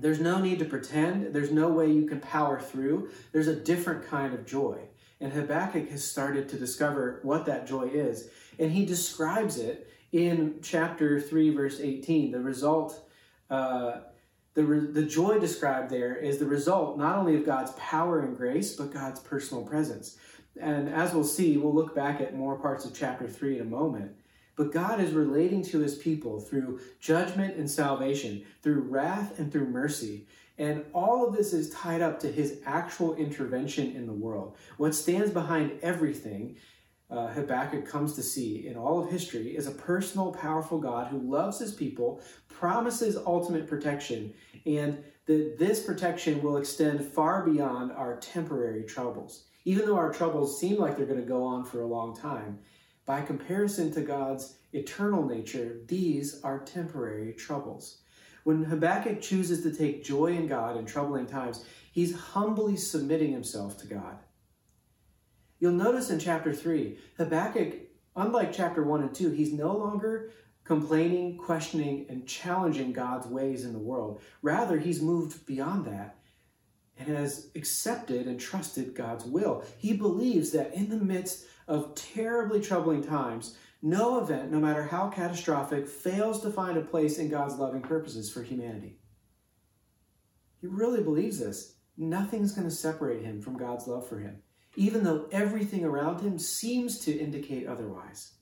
there's 0.00 0.20
no 0.20 0.40
need 0.40 0.58
to 0.58 0.64
pretend. 0.64 1.34
There's 1.34 1.50
no 1.50 1.68
way 1.68 1.90
you 1.90 2.06
can 2.06 2.20
power 2.20 2.60
through. 2.60 3.10
There's 3.32 3.48
a 3.48 3.56
different 3.56 4.06
kind 4.06 4.34
of 4.34 4.46
joy. 4.46 4.78
And 5.20 5.32
Habakkuk 5.32 5.90
has 5.90 6.02
started 6.02 6.48
to 6.48 6.58
discover 6.58 7.20
what 7.22 7.46
that 7.46 7.66
joy 7.66 7.88
is. 7.92 8.28
And 8.58 8.72
he 8.72 8.86
describes 8.86 9.58
it 9.58 9.88
in 10.12 10.56
chapter 10.62 11.20
3, 11.20 11.50
verse 11.50 11.80
18. 11.80 12.32
The 12.32 12.40
result, 12.40 13.08
uh, 13.50 14.00
the, 14.54 14.64
re- 14.64 14.92
the 14.92 15.04
joy 15.04 15.38
described 15.38 15.90
there 15.90 16.16
is 16.16 16.38
the 16.38 16.46
result 16.46 16.96
not 16.96 17.18
only 17.18 17.36
of 17.36 17.44
God's 17.44 17.72
power 17.72 18.20
and 18.20 18.36
grace, 18.36 18.74
but 18.76 18.92
God's 18.92 19.20
personal 19.20 19.62
presence. 19.64 20.16
And 20.58 20.88
as 20.88 21.12
we'll 21.12 21.24
see, 21.24 21.56
we'll 21.56 21.74
look 21.74 21.94
back 21.94 22.20
at 22.20 22.34
more 22.34 22.58
parts 22.58 22.84
of 22.84 22.94
chapter 22.94 23.28
3 23.28 23.56
in 23.56 23.60
a 23.60 23.64
moment. 23.64 24.12
But 24.60 24.72
God 24.72 25.00
is 25.00 25.12
relating 25.12 25.62
to 25.62 25.78
his 25.78 25.94
people 25.94 26.38
through 26.38 26.80
judgment 27.00 27.56
and 27.56 27.70
salvation, 27.70 28.44
through 28.60 28.82
wrath 28.82 29.38
and 29.38 29.50
through 29.50 29.68
mercy. 29.68 30.26
And 30.58 30.84
all 30.92 31.26
of 31.26 31.34
this 31.34 31.54
is 31.54 31.70
tied 31.70 32.02
up 32.02 32.20
to 32.20 32.30
his 32.30 32.60
actual 32.66 33.14
intervention 33.14 33.96
in 33.96 34.06
the 34.06 34.12
world. 34.12 34.58
What 34.76 34.94
stands 34.94 35.30
behind 35.30 35.78
everything 35.80 36.56
uh, 37.10 37.28
Habakkuk 37.28 37.86
comes 37.86 38.12
to 38.16 38.22
see 38.22 38.66
in 38.66 38.76
all 38.76 39.02
of 39.02 39.10
history 39.10 39.56
is 39.56 39.66
a 39.66 39.70
personal, 39.70 40.30
powerful 40.30 40.78
God 40.78 41.06
who 41.06 41.18
loves 41.18 41.58
his 41.58 41.72
people, 41.72 42.20
promises 42.50 43.16
ultimate 43.16 43.66
protection, 43.66 44.34
and 44.66 45.02
that 45.24 45.56
this 45.58 45.82
protection 45.82 46.42
will 46.42 46.58
extend 46.58 47.02
far 47.02 47.46
beyond 47.46 47.92
our 47.92 48.18
temporary 48.18 48.84
troubles. 48.84 49.44
Even 49.64 49.86
though 49.86 49.96
our 49.96 50.12
troubles 50.12 50.60
seem 50.60 50.76
like 50.76 50.98
they're 50.98 51.06
going 51.06 51.18
to 51.18 51.26
go 51.26 51.44
on 51.44 51.64
for 51.64 51.80
a 51.80 51.86
long 51.86 52.14
time, 52.14 52.58
by 53.10 53.20
comparison 53.20 53.90
to 53.90 54.02
God's 54.02 54.54
eternal 54.72 55.26
nature, 55.26 55.80
these 55.88 56.40
are 56.44 56.60
temporary 56.60 57.32
troubles. 57.32 58.02
When 58.44 58.62
Habakkuk 58.62 59.20
chooses 59.20 59.64
to 59.64 59.76
take 59.76 60.04
joy 60.04 60.26
in 60.26 60.46
God 60.46 60.76
in 60.76 60.86
troubling 60.86 61.26
times, 61.26 61.64
he's 61.90 62.16
humbly 62.16 62.76
submitting 62.76 63.32
himself 63.32 63.76
to 63.78 63.88
God. 63.88 64.18
You'll 65.58 65.72
notice 65.72 66.10
in 66.10 66.20
chapter 66.20 66.52
3, 66.52 66.98
Habakkuk, 67.16 67.74
unlike 68.14 68.52
chapter 68.52 68.84
1 68.84 69.02
and 69.02 69.12
2, 69.12 69.32
he's 69.32 69.52
no 69.52 69.76
longer 69.76 70.30
complaining, 70.62 71.36
questioning, 71.36 72.06
and 72.08 72.28
challenging 72.28 72.92
God's 72.92 73.26
ways 73.26 73.64
in 73.64 73.72
the 73.72 73.80
world. 73.80 74.22
Rather, 74.40 74.78
he's 74.78 75.02
moved 75.02 75.44
beyond 75.46 75.84
that 75.86 76.14
and 76.96 77.08
has 77.08 77.50
accepted 77.56 78.28
and 78.28 78.38
trusted 78.38 78.94
God's 78.94 79.24
will. 79.24 79.64
He 79.78 79.94
believes 79.94 80.52
that 80.52 80.72
in 80.74 80.90
the 80.90 80.96
midst 80.96 81.46
of 81.70 81.94
terribly 81.94 82.60
troubling 82.60 83.00
times, 83.02 83.56
no 83.80 84.18
event, 84.18 84.50
no 84.50 84.58
matter 84.58 84.82
how 84.82 85.08
catastrophic, 85.08 85.86
fails 85.86 86.42
to 86.42 86.50
find 86.50 86.76
a 86.76 86.82
place 86.82 87.18
in 87.18 87.30
God's 87.30 87.54
loving 87.54 87.80
purposes 87.80 88.30
for 88.30 88.42
humanity. 88.42 88.98
He 90.60 90.66
really 90.66 91.02
believes 91.02 91.38
this. 91.38 91.76
Nothing's 91.96 92.52
going 92.52 92.68
to 92.68 92.74
separate 92.74 93.22
him 93.22 93.40
from 93.40 93.56
God's 93.56 93.86
love 93.86 94.06
for 94.08 94.18
him, 94.18 94.42
even 94.74 95.04
though 95.04 95.28
everything 95.30 95.84
around 95.84 96.20
him 96.20 96.38
seems 96.40 96.98
to 97.00 97.16
indicate 97.16 97.68
otherwise. 97.68 98.32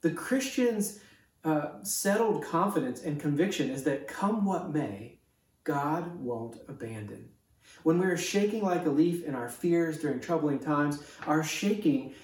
The 0.00 0.12
Christian's 0.12 1.00
uh, 1.44 1.82
settled 1.82 2.42
confidence 2.42 3.02
and 3.02 3.20
conviction 3.20 3.68
is 3.68 3.84
that 3.84 4.08
come 4.08 4.46
what 4.46 4.72
may, 4.72 5.20
God 5.62 6.18
won't 6.18 6.56
abandon. 6.68 7.28
When 7.82 7.98
we 7.98 8.06
are 8.06 8.16
shaking 8.16 8.62
like 8.62 8.86
a 8.86 8.90
leaf 8.90 9.24
in 9.24 9.34
our 9.34 9.48
fears 9.48 9.98
during 9.98 10.20
troubling 10.20 10.58
times, 10.58 11.02
our 11.26 11.42
shaking 11.42 12.14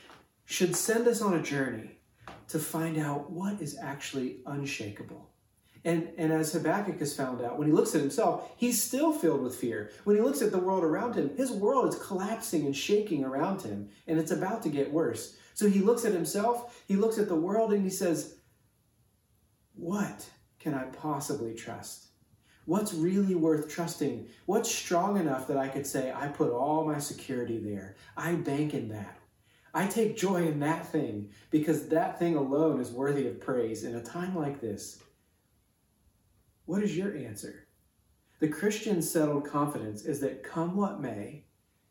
should 0.45 0.77
send 0.77 1.07
us 1.07 1.23
on 1.23 1.35
a 1.35 1.43
journey 1.43 1.99
to 2.49 2.59
find 2.59 2.99
out 2.99 3.31
what 3.31 3.61
is 3.61 3.79
actually 3.81 4.41
unshakable. 4.47 5.31
And, 5.85 6.11
and 6.17 6.33
as 6.33 6.53
Habakkuk 6.53 7.01
has 7.01 7.17
found 7.17 7.43
out, 7.43 7.59
when 7.59 7.67
he 7.67 7.73
looks 7.73 7.95
at 7.95 8.01
himself, 8.01 8.53
he's 8.57 8.83
still 8.83 9.13
filled 9.13 9.43
with 9.43 9.57
fear. 9.57 9.91
When 10.05 10.15
he 10.15 10.23
looks 10.23 10.41
at 10.41 10.53
the 10.53 10.59
world 10.59 10.85
around 10.85 11.17
him, 11.17 11.37
his 11.37 11.51
world 11.51 11.89
is 11.89 11.99
collapsing 11.99 12.67
and 12.67 12.77
shaking 12.77 13.25
around 13.25 13.63
him, 13.63 13.89
and 14.07 14.19
it's 14.19 14.31
about 14.31 14.63
to 14.63 14.69
get 14.69 14.93
worse. 14.93 15.37
So 15.55 15.69
he 15.69 15.81
looks 15.81 16.05
at 16.05 16.13
himself, 16.13 16.83
he 16.87 16.97
looks 16.97 17.19
at 17.19 17.29
the 17.29 17.35
world, 17.35 17.73
and 17.73 17.83
he 17.83 17.91
says, 17.91 18.37
What 19.75 20.25
can 20.61 20.75
I 20.75 20.85
possibly 20.85 21.55
trust? 21.55 22.07
What's 22.65 22.95
really 22.95 23.35
worth 23.35 23.69
trusting? 23.69 24.29
What's 24.47 24.73
strong 24.73 25.17
enough 25.17 25.49
that 25.49 25.57
I 25.57 25.67
could 25.67 25.87
say, 25.87 26.13
I 26.13 26.29
put 26.29 26.53
all 26.53 26.85
my 26.85 27.01
security 27.01 27.59
there? 27.59 27.97
I 28.17 28.35
bank 28.37 28.73
in 28.73 28.89
that. 28.91 29.19
I 29.75 29.87
take 29.87 30.17
joy 30.17 30.47
in 30.47 30.61
that 30.61 30.91
thing 30.91 31.31
because 31.51 31.89
that 31.89 32.19
thing 32.19 32.37
alone 32.37 32.81
is 32.81 32.91
worthy 32.91 33.27
of 33.27 33.41
praise 33.41 33.85
in 33.85 33.95
a 33.95 34.03
time 34.03 34.37
like 34.37 34.61
this. 34.61 35.03
What 36.67 36.83
is 36.83 36.97
your 36.97 37.17
answer? 37.17 37.67
The 38.41 38.49
Christian's 38.49 39.11
settled 39.11 39.49
confidence 39.49 40.05
is 40.05 40.21
that 40.21 40.43
come 40.43 40.77
what 40.77 41.01
may, 41.01 41.45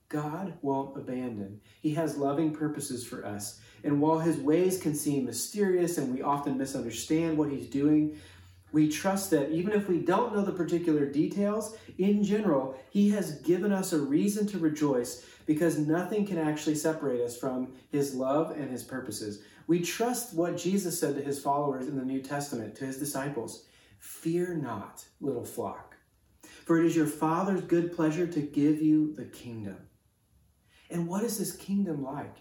God 0.10 0.54
won't 0.62 0.98
abandon. 0.98 1.62
He 1.82 1.94
has 1.94 2.18
loving 2.18 2.54
purposes 2.54 3.06
for 3.06 3.26
us. 3.26 3.62
And 3.84 4.02
while 4.02 4.20
his 4.20 4.38
ways 4.38 4.80
can 4.80 4.94
seem 4.94 5.26
mysterious 5.26 5.98
and 5.98 6.14
we 6.14 6.22
often 6.22 6.58
misunderstand 6.58 7.38
what 7.38 7.50
he's 7.50 7.68
doing, 7.68 8.18
we 8.72 8.90
trust 8.90 9.32
that 9.32 9.52
even 9.52 9.74
if 9.74 9.88
we 9.88 10.00
don't 10.00 10.34
know 10.34 10.44
the 10.44 10.52
particular 10.52 11.06
details, 11.06 11.76
in 11.98 12.24
general, 12.24 12.80
He 12.90 13.10
has 13.10 13.40
given 13.42 13.72
us 13.72 13.94
a 13.94 14.00
reason 14.00 14.48
to 14.48 14.60
rejoice 14.60 15.26
because 15.46 15.78
nothing 15.78 16.26
can 16.26 16.38
actually 16.38 16.76
separate 16.76 17.22
us 17.22 17.38
from 17.38 17.74
His 17.92 18.14
love 18.14 18.52
and 18.52 18.70
His 18.70 18.84
purposes. 18.84 19.44
We 19.68 19.82
trust 19.82 20.34
what 20.34 20.58
Jesus 20.58 21.00
said 21.00 21.16
to 21.16 21.22
His 21.22 21.42
followers 21.42 21.88
in 21.88 21.98
the 21.98 22.06
New 22.06 22.22
Testament, 22.22 22.76
to 22.76 22.86
His 22.86 22.98
disciples 22.98 23.66
Fear 24.00 24.56
not, 24.56 25.06
little 25.20 25.46
flock, 25.46 25.96
for 26.66 26.80
it 26.80 26.86
is 26.86 26.96
your 26.96 27.06
Father's 27.06 27.62
good 27.62 27.96
pleasure 27.96 28.26
to 28.26 28.42
give 28.42 28.82
you 28.82 29.14
the 29.14 29.26
kingdom. 29.26 29.78
And 30.90 31.08
what 31.08 31.24
is 31.24 31.38
this 31.38 31.56
kingdom 31.56 32.04
like? 32.04 32.38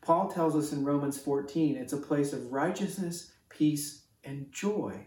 Paul 0.00 0.28
tells 0.28 0.56
us 0.56 0.72
in 0.72 0.84
Romans 0.84 1.18
14 1.18 1.76
it's 1.76 1.92
a 1.92 1.98
place 1.98 2.32
of 2.32 2.52
righteousness, 2.52 3.32
peace, 3.48 4.04
and 4.24 4.50
joy. 4.50 5.06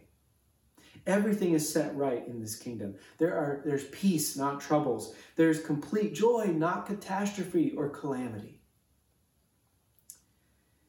Everything 1.07 1.53
is 1.53 1.71
set 1.71 1.95
right 1.95 2.27
in 2.27 2.41
this 2.41 2.55
kingdom. 2.55 2.95
There 3.19 3.35
are 3.35 3.61
there's 3.63 3.85
peace, 3.85 4.35
not 4.35 4.59
troubles. 4.59 5.13
There's 5.35 5.61
complete 5.61 6.15
joy, 6.15 6.45
not 6.47 6.87
catastrophe 6.87 7.73
or 7.77 7.89
calamity. 7.89 8.61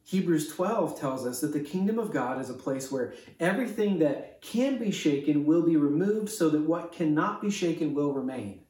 Hebrews 0.05 0.55
12 0.55 1.01
tells 1.01 1.27
us 1.27 1.41
that 1.41 1.53
the 1.53 1.61
kingdom 1.61 1.99
of 1.99 2.13
God 2.13 2.41
is 2.41 2.49
a 2.49 2.55
place 2.55 2.93
where 2.93 3.15
everything 3.41 3.99
that 3.99 4.41
can 4.41 4.79
be 4.79 4.93
shaken 4.93 5.45
will 5.45 5.63
be 5.63 5.77
removed 5.77 6.31
so 6.31 6.49
that 6.49 6.61
what 6.61 6.93
cannot 6.93 7.43
be 7.43 7.51
shaken 7.51 7.93
will 7.93 8.13
remain. 8.13 8.63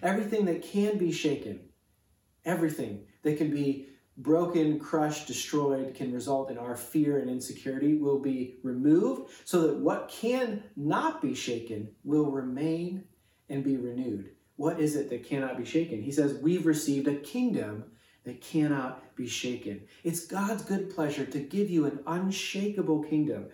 Everything 0.00 0.44
that 0.44 0.62
can 0.62 0.96
be 0.96 1.10
shaken, 1.10 1.60
everything 2.44 3.04
that 3.22 3.36
can 3.36 3.50
be 3.50 3.88
broken, 4.16 4.78
crushed, 4.78 5.26
destroyed 5.26 5.94
can 5.94 6.12
result 6.12 6.50
in 6.50 6.58
our 6.58 6.76
fear 6.76 7.18
and 7.18 7.30
insecurity 7.30 7.94
will 7.94 8.18
be 8.18 8.56
removed 8.62 9.30
so 9.44 9.66
that 9.66 9.76
what 9.76 10.08
can 10.08 10.62
not 10.74 11.20
be 11.20 11.34
shaken 11.34 11.88
will 12.04 12.30
remain 12.30 13.04
and 13.48 13.62
be 13.62 13.76
renewed. 13.76 14.30
What 14.56 14.80
is 14.80 14.96
it 14.96 15.10
that 15.10 15.24
cannot 15.24 15.58
be 15.58 15.64
shaken? 15.64 16.02
He 16.02 16.12
says, 16.12 16.40
We've 16.40 16.66
received 16.66 17.08
a 17.08 17.16
kingdom 17.16 17.84
that 18.24 18.40
cannot 18.40 19.14
be 19.14 19.26
shaken. 19.26 19.82
It's 20.02 20.26
God's 20.26 20.64
good 20.64 20.90
pleasure 20.90 21.26
to 21.26 21.38
give 21.38 21.68
you 21.68 21.84
an 21.84 22.00
unshakable 22.06 23.04
kingdom. 23.04 23.48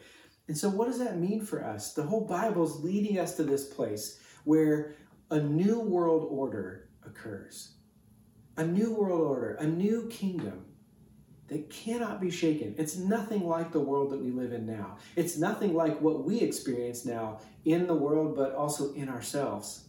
And 0.48 0.56
so, 0.56 0.68
what 0.68 0.86
does 0.86 0.98
that 1.00 1.18
mean 1.18 1.44
for 1.44 1.64
us? 1.64 1.92
The 1.92 2.04
whole 2.04 2.24
Bible 2.24 2.64
is 2.64 2.82
leading 2.82 3.18
us 3.18 3.36
to 3.36 3.42
this 3.42 3.66
place 3.66 4.20
where 4.44 4.94
a 5.30 5.40
new 5.40 5.80
world 5.80 6.26
order 6.30 6.88
occurs 7.04 7.74
a 8.56 8.64
new 8.64 8.94
world 8.94 9.22
order, 9.22 9.54
a 9.54 9.66
new 9.66 10.08
kingdom 10.08 10.64
that 11.48 11.68
cannot 11.68 12.20
be 12.20 12.30
shaken. 12.30 12.74
It's 12.78 12.96
nothing 12.96 13.46
like 13.46 13.72
the 13.72 13.80
world 13.80 14.10
that 14.10 14.20
we 14.22 14.30
live 14.30 14.52
in 14.52 14.64
now. 14.64 14.96
It's 15.16 15.36
nothing 15.36 15.74
like 15.74 16.00
what 16.00 16.24
we 16.24 16.40
experience 16.40 17.04
now 17.04 17.40
in 17.64 17.86
the 17.86 17.94
world, 17.94 18.34
but 18.36 18.54
also 18.54 18.92
in 18.94 19.08
ourselves. 19.08 19.84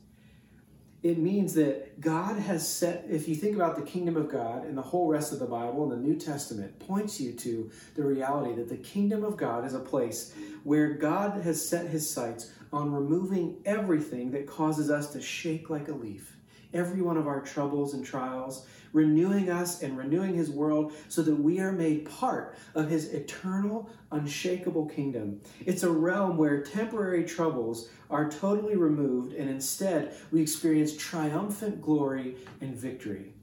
it 1.04 1.18
means 1.18 1.54
that 1.54 2.00
God 2.00 2.40
has 2.40 2.66
set, 2.68 3.06
if 3.10 3.28
you 3.28 3.36
think 3.36 3.58
about 3.58 3.76
the 3.76 3.82
kingdom 3.82 4.16
of 4.16 4.30
God 4.30 4.66
and 4.66 4.78
the 4.78 4.82
whole 4.82 5.10
rest 5.10 5.34
of 5.34 5.40
the 5.40 5.46
Bible 5.46 5.84
and 5.84 5.92
the 5.92 6.08
New 6.08 6.16
Testament, 6.16 6.80
points 6.80 7.20
you 7.20 7.34
to 7.34 7.70
the 7.96 8.04
reality 8.06 8.56
that 8.56 8.70
the 8.70 8.78
kingdom 8.78 9.26
of 9.26 9.36
God 9.36 9.66
is 9.66 9.74
a 9.74 9.80
place 9.80 10.34
where 10.64 10.94
God 10.94 11.42
has 11.42 11.68
set 11.68 11.88
his 11.88 12.10
sights 12.10 12.52
on 12.72 12.94
removing 12.94 13.58
everything 13.66 14.32
that 14.32 14.48
causes 14.48 14.90
us 14.90 15.12
to 15.12 15.22
shake 15.22 15.70
like 15.70 15.90
a 15.90 15.94
leaf. 15.94 16.38
Every 16.74 17.02
one 17.02 17.18
of 17.18 17.28
our 17.28 17.42
troubles 17.42 17.94
and 17.94 18.06
trials, 18.06 18.66
renewing 18.94 19.50
us 19.50 19.82
and 19.82 19.98
renewing 19.98 20.36
his 20.36 20.50
world 20.50 20.94
so 21.10 21.22
that 21.24 21.36
we 21.36 21.60
are 21.60 21.72
made 21.72 22.10
part 22.10 22.56
of 22.76 22.90
his 22.90 23.14
eternal, 23.14 23.90
unshakable 24.12 24.86
kingdom. 24.88 25.42
It's 25.66 25.84
a 25.84 25.90
realm 25.90 26.38
where 26.38 26.62
temporary 26.62 27.26
troubles 27.26 27.90
are 28.10 28.30
totally 28.30 28.76
removed, 28.76 29.34
and 29.34 29.50
instead 29.50 30.16
we 30.32 30.42
experience 30.42 30.96
triumphant 30.96 31.82
glory 31.82 32.38
and 32.62 32.76
victory. 32.76 33.34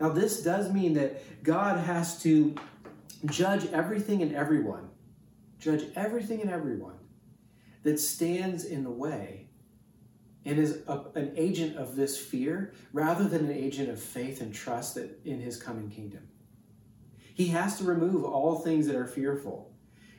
Now, 0.00 0.10
this 0.10 0.42
does 0.42 0.72
mean 0.72 0.94
that 0.94 1.42
God 1.42 1.78
has 1.78 2.22
to 2.22 2.54
judge 3.26 3.66
everything 3.72 4.22
and 4.22 4.34
everyone, 4.34 4.88
judge 5.58 5.84
everything 5.96 6.40
and 6.40 6.50
everyone 6.50 6.94
that 7.82 7.98
stands 7.98 8.64
in 8.64 8.84
the 8.84 8.90
way 8.90 9.47
and 10.44 10.58
is 10.58 10.82
a, 10.86 11.00
an 11.14 11.32
agent 11.36 11.76
of 11.76 11.96
this 11.96 12.18
fear 12.18 12.72
rather 12.92 13.24
than 13.24 13.46
an 13.46 13.52
agent 13.52 13.90
of 13.90 14.00
faith 14.00 14.40
and 14.40 14.54
trust 14.54 14.94
that 14.94 15.18
in 15.24 15.40
his 15.40 15.60
coming 15.60 15.90
kingdom. 15.90 16.28
He 17.34 17.48
has 17.48 17.78
to 17.78 17.84
remove 17.84 18.24
all 18.24 18.60
things 18.60 18.86
that 18.86 18.96
are 18.96 19.06
fearful 19.06 19.72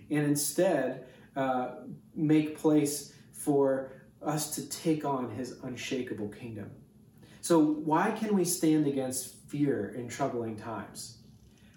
and 0.09 0.25
instead 0.25 1.05
uh, 1.35 1.71
make 2.15 2.57
place 2.57 3.13
for 3.31 3.91
us 4.21 4.55
to 4.55 4.67
take 4.69 5.05
on 5.05 5.29
his 5.31 5.59
unshakable 5.63 6.29
kingdom. 6.29 6.71
So, 7.41 7.59
why 7.59 8.11
can 8.11 8.35
we 8.35 8.43
stand 8.43 8.87
against 8.87 9.35
fear 9.47 9.93
in 9.95 10.09
troubling 10.09 10.57
times? 10.57 11.19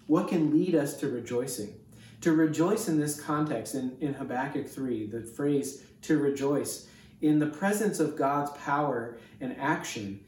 What 0.07 0.27
can 0.27 0.51
lead 0.51 0.75
us 0.75 0.97
to 0.97 1.09
rejoicing? 1.09 1.75
To 2.21 2.33
rejoice 2.33 2.87
in 2.87 2.99
this 2.99 3.19
context, 3.19 3.75
in, 3.75 3.97
in 4.01 4.13
Habakkuk 4.13 4.67
3, 4.67 5.07
the 5.07 5.21
phrase 5.21 5.83
to 6.03 6.17
rejoice 6.17 6.87
in 7.23 7.39
the 7.39 7.47
presence 7.47 8.01
of 8.01 8.17
God's 8.17 8.51
power 8.51 9.17
and 9.39 9.55
action, 9.57 10.19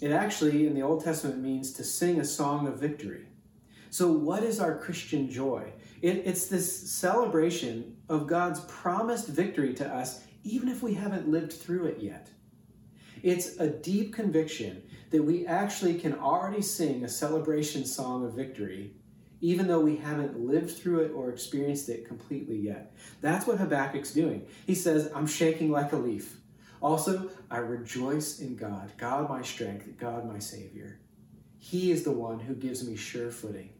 it 0.00 0.10
actually 0.10 0.66
in 0.66 0.74
the 0.74 0.80
Old 0.80 1.04
Testament 1.04 1.38
means 1.38 1.72
to 1.74 1.84
sing 1.84 2.18
a 2.18 2.24
song 2.24 2.66
of 2.66 2.78
victory. 2.78 3.26
So, 3.90 4.10
what 4.10 4.42
is 4.42 4.58
our 4.58 4.78
Christian 4.78 5.30
joy? 5.30 5.70
It, 6.00 6.22
it's 6.24 6.46
this 6.46 6.90
celebration 6.90 7.98
of 8.08 8.26
God's 8.26 8.60
promised 8.60 9.28
victory 9.28 9.74
to 9.74 9.86
us, 9.86 10.24
even 10.42 10.70
if 10.70 10.82
we 10.82 10.94
haven't 10.94 11.28
lived 11.28 11.52
through 11.52 11.84
it 11.86 11.98
yet. 12.00 12.30
It's 13.22 13.58
a 13.58 13.68
deep 13.68 14.14
conviction 14.14 14.82
that 15.10 15.22
we 15.22 15.46
actually 15.46 15.98
can 15.98 16.14
already 16.14 16.62
sing 16.62 17.04
a 17.04 17.08
celebration 17.08 17.84
song 17.84 18.24
of 18.24 18.32
victory, 18.32 18.94
even 19.40 19.66
though 19.66 19.80
we 19.80 19.96
haven't 19.96 20.38
lived 20.38 20.70
through 20.70 21.00
it 21.00 21.12
or 21.12 21.30
experienced 21.30 21.88
it 21.88 22.06
completely 22.06 22.58
yet. 22.58 22.94
That's 23.20 23.46
what 23.46 23.58
Habakkuk's 23.58 24.12
doing. 24.12 24.46
He 24.66 24.74
says, 24.74 25.10
I'm 25.14 25.26
shaking 25.26 25.70
like 25.70 25.92
a 25.92 25.96
leaf. 25.96 26.36
Also, 26.82 27.30
I 27.50 27.58
rejoice 27.58 28.40
in 28.40 28.56
God, 28.56 28.92
God 28.96 29.28
my 29.28 29.42
strength, 29.42 29.86
God 29.98 30.26
my 30.26 30.38
Savior. 30.38 31.00
He 31.58 31.90
is 31.90 32.04
the 32.04 32.12
one 32.12 32.40
who 32.40 32.54
gives 32.54 32.86
me 32.86 32.96
sure 32.96 33.30
footing. 33.30 33.70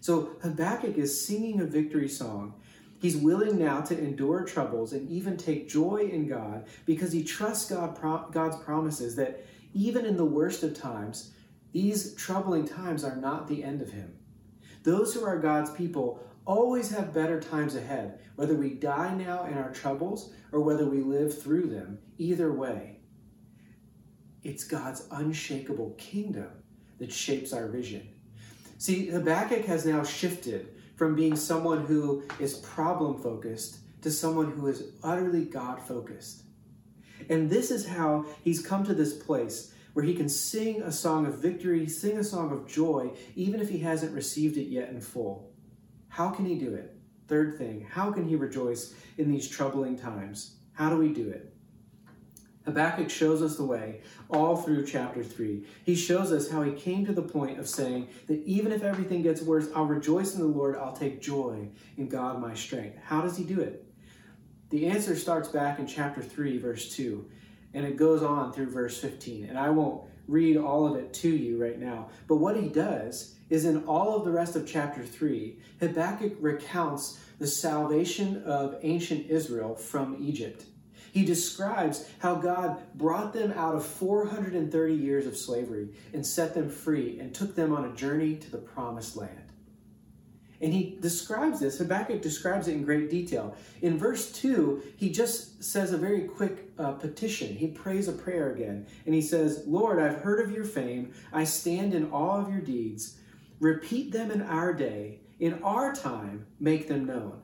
So 0.00 0.36
Habakkuk 0.42 0.96
is 0.96 1.26
singing 1.26 1.60
a 1.60 1.64
victory 1.64 2.08
song. 2.08 2.54
He's 3.00 3.16
willing 3.16 3.58
now 3.58 3.80
to 3.82 3.98
endure 3.98 4.44
troubles 4.44 4.92
and 4.92 5.08
even 5.10 5.36
take 5.36 5.68
joy 5.68 6.08
in 6.10 6.26
God 6.28 6.66
because 6.86 7.12
he 7.12 7.22
trusts 7.22 7.70
God, 7.70 7.98
God's 8.32 8.56
promises 8.56 9.16
that 9.16 9.44
even 9.74 10.06
in 10.06 10.16
the 10.16 10.24
worst 10.24 10.62
of 10.62 10.78
times, 10.78 11.32
these 11.72 12.14
troubling 12.14 12.66
times 12.66 13.04
are 13.04 13.16
not 13.16 13.48
the 13.48 13.62
end 13.64 13.82
of 13.82 13.90
him. 13.90 14.14
Those 14.82 15.14
who 15.14 15.24
are 15.24 15.38
God's 15.38 15.70
people 15.70 16.20
always 16.44 16.90
have 16.90 17.14
better 17.14 17.40
times 17.40 17.74
ahead, 17.74 18.18
whether 18.36 18.54
we 18.54 18.74
die 18.74 19.14
now 19.14 19.44
in 19.44 19.56
our 19.56 19.72
troubles 19.72 20.32
or 20.50 20.60
whether 20.60 20.86
we 20.86 21.00
live 21.00 21.40
through 21.40 21.68
them. 21.68 21.98
Either 22.18 22.52
way, 22.52 22.98
it's 24.42 24.64
God's 24.64 25.06
unshakable 25.10 25.90
kingdom 25.98 26.50
that 26.98 27.12
shapes 27.12 27.52
our 27.52 27.68
vision. 27.68 28.08
See, 28.78 29.06
Habakkuk 29.06 29.64
has 29.66 29.86
now 29.86 30.02
shifted 30.02 30.74
from 30.96 31.14
being 31.14 31.36
someone 31.36 31.86
who 31.86 32.24
is 32.40 32.54
problem 32.54 33.22
focused 33.22 33.78
to 34.02 34.10
someone 34.10 34.50
who 34.50 34.66
is 34.66 34.84
utterly 35.02 35.44
God 35.44 35.80
focused. 35.80 36.42
And 37.28 37.48
this 37.48 37.70
is 37.70 37.86
how 37.86 38.26
he's 38.42 38.64
come 38.64 38.84
to 38.84 38.94
this 38.94 39.14
place 39.14 39.72
where 39.92 40.04
he 40.04 40.14
can 40.14 40.28
sing 40.28 40.82
a 40.82 40.92
song 40.92 41.26
of 41.26 41.38
victory, 41.38 41.86
sing 41.86 42.18
a 42.18 42.24
song 42.24 42.52
of 42.52 42.66
joy, 42.66 43.10
even 43.34 43.60
if 43.60 43.68
he 43.68 43.78
hasn't 43.78 44.14
received 44.14 44.56
it 44.56 44.68
yet 44.68 44.88
in 44.88 45.00
full. 45.00 45.52
How 46.08 46.30
can 46.30 46.44
he 46.44 46.58
do 46.58 46.74
it? 46.74 46.96
Third 47.28 47.56
thing, 47.56 47.86
how 47.90 48.10
can 48.12 48.28
he 48.28 48.36
rejoice 48.36 48.94
in 49.16 49.30
these 49.30 49.48
troubling 49.48 49.98
times? 49.98 50.56
How 50.72 50.90
do 50.90 50.96
we 50.96 51.12
do 51.12 51.28
it? 51.28 51.54
Habakkuk 52.64 53.10
shows 53.10 53.42
us 53.42 53.56
the 53.56 53.64
way 53.64 54.02
all 54.28 54.56
through 54.56 54.86
chapter 54.86 55.24
3. 55.24 55.64
He 55.84 55.94
shows 55.94 56.30
us 56.30 56.48
how 56.48 56.62
he 56.62 56.72
came 56.72 57.04
to 57.06 57.12
the 57.12 57.22
point 57.22 57.58
of 57.58 57.68
saying 57.68 58.08
that 58.28 58.42
even 58.44 58.70
if 58.70 58.82
everything 58.82 59.22
gets 59.22 59.42
worse, 59.42 59.68
I'll 59.74 59.86
rejoice 59.86 60.34
in 60.34 60.40
the 60.40 60.46
Lord, 60.46 60.76
I'll 60.76 60.94
take 60.94 61.20
joy 61.20 61.68
in 61.96 62.08
God 62.08 62.40
my 62.40 62.54
strength. 62.54 62.98
How 63.02 63.20
does 63.20 63.36
he 63.36 63.44
do 63.44 63.60
it? 63.60 63.84
The 64.70 64.86
answer 64.86 65.16
starts 65.16 65.48
back 65.48 65.78
in 65.80 65.86
chapter 65.86 66.22
3, 66.22 66.58
verse 66.58 66.94
2, 66.94 67.28
and 67.74 67.84
it 67.86 67.96
goes 67.96 68.22
on 68.22 68.52
through 68.52 68.70
verse 68.70 68.98
15. 68.98 69.46
And 69.46 69.58
I 69.58 69.70
won't 69.70 70.02
read 70.28 70.56
all 70.56 70.86
of 70.86 70.96
it 70.96 71.12
to 71.14 71.28
you 71.28 71.60
right 71.62 71.78
now, 71.78 72.08
but 72.28 72.36
what 72.36 72.56
he 72.56 72.68
does 72.68 73.34
is 73.50 73.64
in 73.64 73.84
all 73.84 74.16
of 74.16 74.24
the 74.24 74.30
rest 74.30 74.56
of 74.56 74.66
chapter 74.66 75.04
3, 75.04 75.58
Habakkuk 75.80 76.34
recounts 76.40 77.20
the 77.38 77.46
salvation 77.46 78.42
of 78.44 78.76
ancient 78.82 79.28
Israel 79.28 79.74
from 79.74 80.16
Egypt. 80.18 80.64
He 81.12 81.24
describes 81.24 82.08
how 82.20 82.36
God 82.36 82.80
brought 82.94 83.34
them 83.34 83.52
out 83.52 83.74
of 83.74 83.84
430 83.84 84.94
years 84.94 85.26
of 85.26 85.36
slavery 85.36 85.90
and 86.14 86.26
set 86.26 86.54
them 86.54 86.70
free 86.70 87.18
and 87.20 87.34
took 87.34 87.54
them 87.54 87.74
on 87.74 87.84
a 87.84 87.94
journey 87.94 88.36
to 88.36 88.50
the 88.50 88.56
promised 88.56 89.16
land. 89.16 89.41
And 90.62 90.72
he 90.72 90.96
describes 91.00 91.58
this, 91.58 91.78
Habakkuk 91.78 92.22
describes 92.22 92.68
it 92.68 92.74
in 92.74 92.84
great 92.84 93.10
detail. 93.10 93.56
In 93.82 93.98
verse 93.98 94.30
2, 94.30 94.80
he 94.96 95.10
just 95.10 95.62
says 95.62 95.92
a 95.92 95.98
very 95.98 96.22
quick 96.22 96.70
uh, 96.78 96.92
petition. 96.92 97.56
He 97.56 97.66
prays 97.66 98.06
a 98.06 98.12
prayer 98.12 98.52
again. 98.52 98.86
And 99.04 99.12
he 99.12 99.22
says, 99.22 99.64
Lord, 99.66 99.98
I've 99.98 100.20
heard 100.20 100.38
of 100.38 100.52
your 100.52 100.64
fame. 100.64 101.12
I 101.32 101.42
stand 101.42 101.94
in 101.94 102.12
awe 102.12 102.40
of 102.40 102.48
your 102.48 102.60
deeds. 102.60 103.18
Repeat 103.58 104.12
them 104.12 104.30
in 104.30 104.40
our 104.40 104.72
day. 104.72 105.18
In 105.40 105.60
our 105.64 105.92
time, 105.92 106.46
make 106.60 106.86
them 106.86 107.06
known. 107.06 107.42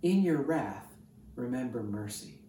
In 0.00 0.22
your 0.22 0.40
wrath, 0.40 0.96
remember 1.36 1.82
mercy. 1.82 2.40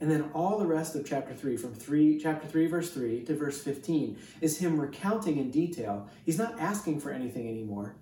And 0.00 0.10
then 0.10 0.30
all 0.34 0.58
the 0.58 0.66
rest 0.66 0.96
of 0.96 1.06
chapter 1.06 1.32
3, 1.32 1.56
from 1.56 1.72
3, 1.72 2.18
chapter 2.20 2.48
3, 2.48 2.66
verse 2.66 2.90
3 2.90 3.22
to 3.26 3.36
verse 3.36 3.62
15, 3.62 4.18
is 4.40 4.58
him 4.58 4.80
recounting 4.80 5.38
in 5.38 5.52
detail. 5.52 6.08
He's 6.26 6.38
not 6.38 6.58
asking 6.58 6.98
for 6.98 7.12
anything 7.12 7.48
anymore. 7.48 7.94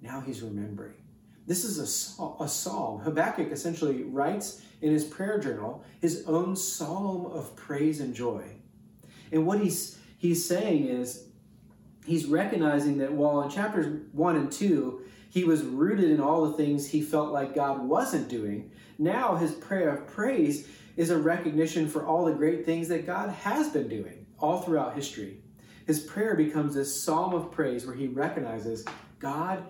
Now 0.00 0.20
he's 0.20 0.42
remembering. 0.42 0.94
This 1.46 1.64
is 1.64 1.78
a, 1.78 2.42
a 2.42 2.48
psalm. 2.48 3.00
Habakkuk 3.00 3.50
essentially 3.50 4.04
writes 4.04 4.62
in 4.80 4.92
his 4.92 5.04
prayer 5.04 5.38
journal 5.38 5.84
his 6.00 6.24
own 6.26 6.56
psalm 6.56 7.26
of 7.26 7.56
praise 7.56 8.00
and 8.00 8.14
joy. 8.14 8.44
And 9.32 9.46
what 9.46 9.60
he's, 9.60 9.98
he's 10.16 10.44
saying 10.44 10.86
is, 10.86 11.24
he's 12.06 12.26
recognizing 12.26 12.98
that 12.98 13.12
while 13.12 13.42
in 13.42 13.50
chapters 13.50 14.00
1 14.12 14.36
and 14.36 14.50
2, 14.50 15.02
he 15.30 15.44
was 15.44 15.62
rooted 15.62 16.10
in 16.10 16.20
all 16.20 16.46
the 16.46 16.56
things 16.56 16.88
he 16.88 17.02
felt 17.02 17.32
like 17.32 17.54
God 17.54 17.82
wasn't 17.82 18.28
doing, 18.28 18.70
now 18.98 19.36
his 19.36 19.52
prayer 19.52 19.94
of 19.94 20.06
praise 20.06 20.68
is 20.96 21.10
a 21.10 21.18
recognition 21.18 21.88
for 21.88 22.04
all 22.04 22.24
the 22.24 22.32
great 22.32 22.66
things 22.66 22.88
that 22.88 23.06
God 23.06 23.30
has 23.30 23.68
been 23.70 23.88
doing 23.88 24.26
all 24.38 24.60
throughout 24.60 24.94
history. 24.94 25.38
His 25.86 26.00
prayer 26.00 26.34
becomes 26.34 26.74
this 26.74 27.02
psalm 27.02 27.32
of 27.32 27.50
praise 27.50 27.86
where 27.86 27.94
he 27.94 28.08
recognizes 28.08 28.84
God 29.18 29.64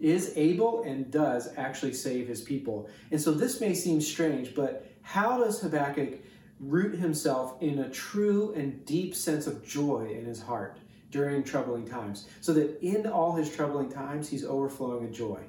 is 0.00 0.32
able 0.36 0.82
and 0.82 1.10
does 1.10 1.48
actually 1.56 1.94
save 1.94 2.28
his 2.28 2.42
people. 2.42 2.88
And 3.10 3.20
so 3.20 3.32
this 3.32 3.60
may 3.60 3.74
seem 3.74 4.00
strange, 4.00 4.54
but 4.54 4.86
how 5.02 5.38
does 5.38 5.60
Habakkuk 5.60 6.20
root 6.60 6.98
himself 6.98 7.60
in 7.62 7.78
a 7.78 7.88
true 7.88 8.52
and 8.54 8.84
deep 8.84 9.14
sense 9.14 9.46
of 9.46 9.66
joy 9.66 10.08
in 10.10 10.24
his 10.24 10.42
heart 10.42 10.78
during 11.10 11.42
troubling 11.42 11.86
times? 11.86 12.26
So 12.40 12.52
that 12.54 12.80
in 12.82 13.06
all 13.06 13.34
his 13.34 13.54
troubling 13.54 13.90
times, 13.90 14.28
he's 14.28 14.44
overflowing 14.44 15.02
with 15.04 15.14
joy. 15.14 15.40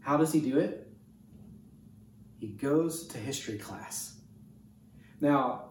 How 0.00 0.16
does 0.16 0.32
he 0.32 0.40
do 0.40 0.58
it? 0.58 0.88
He 2.38 2.48
goes 2.48 3.06
to 3.08 3.18
history 3.18 3.58
class. 3.58 4.18
Now, 5.20 5.66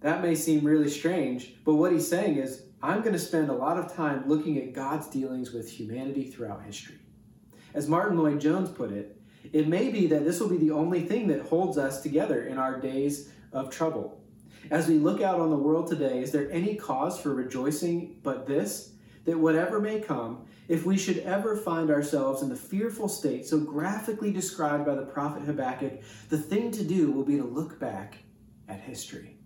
that 0.00 0.20
may 0.20 0.34
seem 0.34 0.64
really 0.64 0.90
strange, 0.90 1.54
but 1.64 1.76
what 1.76 1.92
he's 1.92 2.06
saying 2.06 2.36
is, 2.36 2.62
I'm 2.82 3.00
going 3.00 3.14
to 3.14 3.18
spend 3.18 3.48
a 3.48 3.54
lot 3.54 3.78
of 3.78 3.94
time 3.94 4.28
looking 4.28 4.58
at 4.58 4.74
God's 4.74 5.06
dealings 5.06 5.52
with 5.52 5.70
humanity 5.70 6.30
throughout 6.30 6.62
history. 6.62 6.98
As 7.74 7.88
Martyn 7.88 8.16
Lloyd-Jones 8.16 8.70
put 8.70 8.92
it, 8.92 9.20
it 9.52 9.68
may 9.68 9.90
be 9.90 10.06
that 10.06 10.24
this 10.24 10.40
will 10.40 10.48
be 10.48 10.56
the 10.56 10.70
only 10.70 11.02
thing 11.02 11.26
that 11.26 11.42
holds 11.42 11.76
us 11.76 12.00
together 12.02 12.46
in 12.46 12.56
our 12.56 12.80
days 12.80 13.30
of 13.52 13.68
trouble. 13.68 14.20
As 14.70 14.88
we 14.88 14.94
look 14.94 15.20
out 15.20 15.40
on 15.40 15.50
the 15.50 15.56
world 15.56 15.88
today, 15.88 16.22
is 16.22 16.32
there 16.32 16.50
any 16.50 16.76
cause 16.76 17.18
for 17.18 17.34
rejoicing 17.34 18.16
but 18.22 18.46
this? 18.46 18.92
That 19.24 19.38
whatever 19.38 19.80
may 19.80 20.00
come, 20.00 20.46
if 20.68 20.86
we 20.86 20.96
should 20.96 21.18
ever 21.18 21.56
find 21.56 21.90
ourselves 21.90 22.42
in 22.42 22.48
the 22.48 22.56
fearful 22.56 23.08
state 23.08 23.46
so 23.46 23.58
graphically 23.58 24.32
described 24.32 24.86
by 24.86 24.94
the 24.94 25.04
prophet 25.04 25.42
Habakkuk, 25.42 26.00
the 26.30 26.38
thing 26.38 26.70
to 26.72 26.84
do 26.84 27.10
will 27.10 27.24
be 27.24 27.36
to 27.36 27.44
look 27.44 27.78
back 27.78 28.18
at 28.68 28.80
history. 28.80 29.36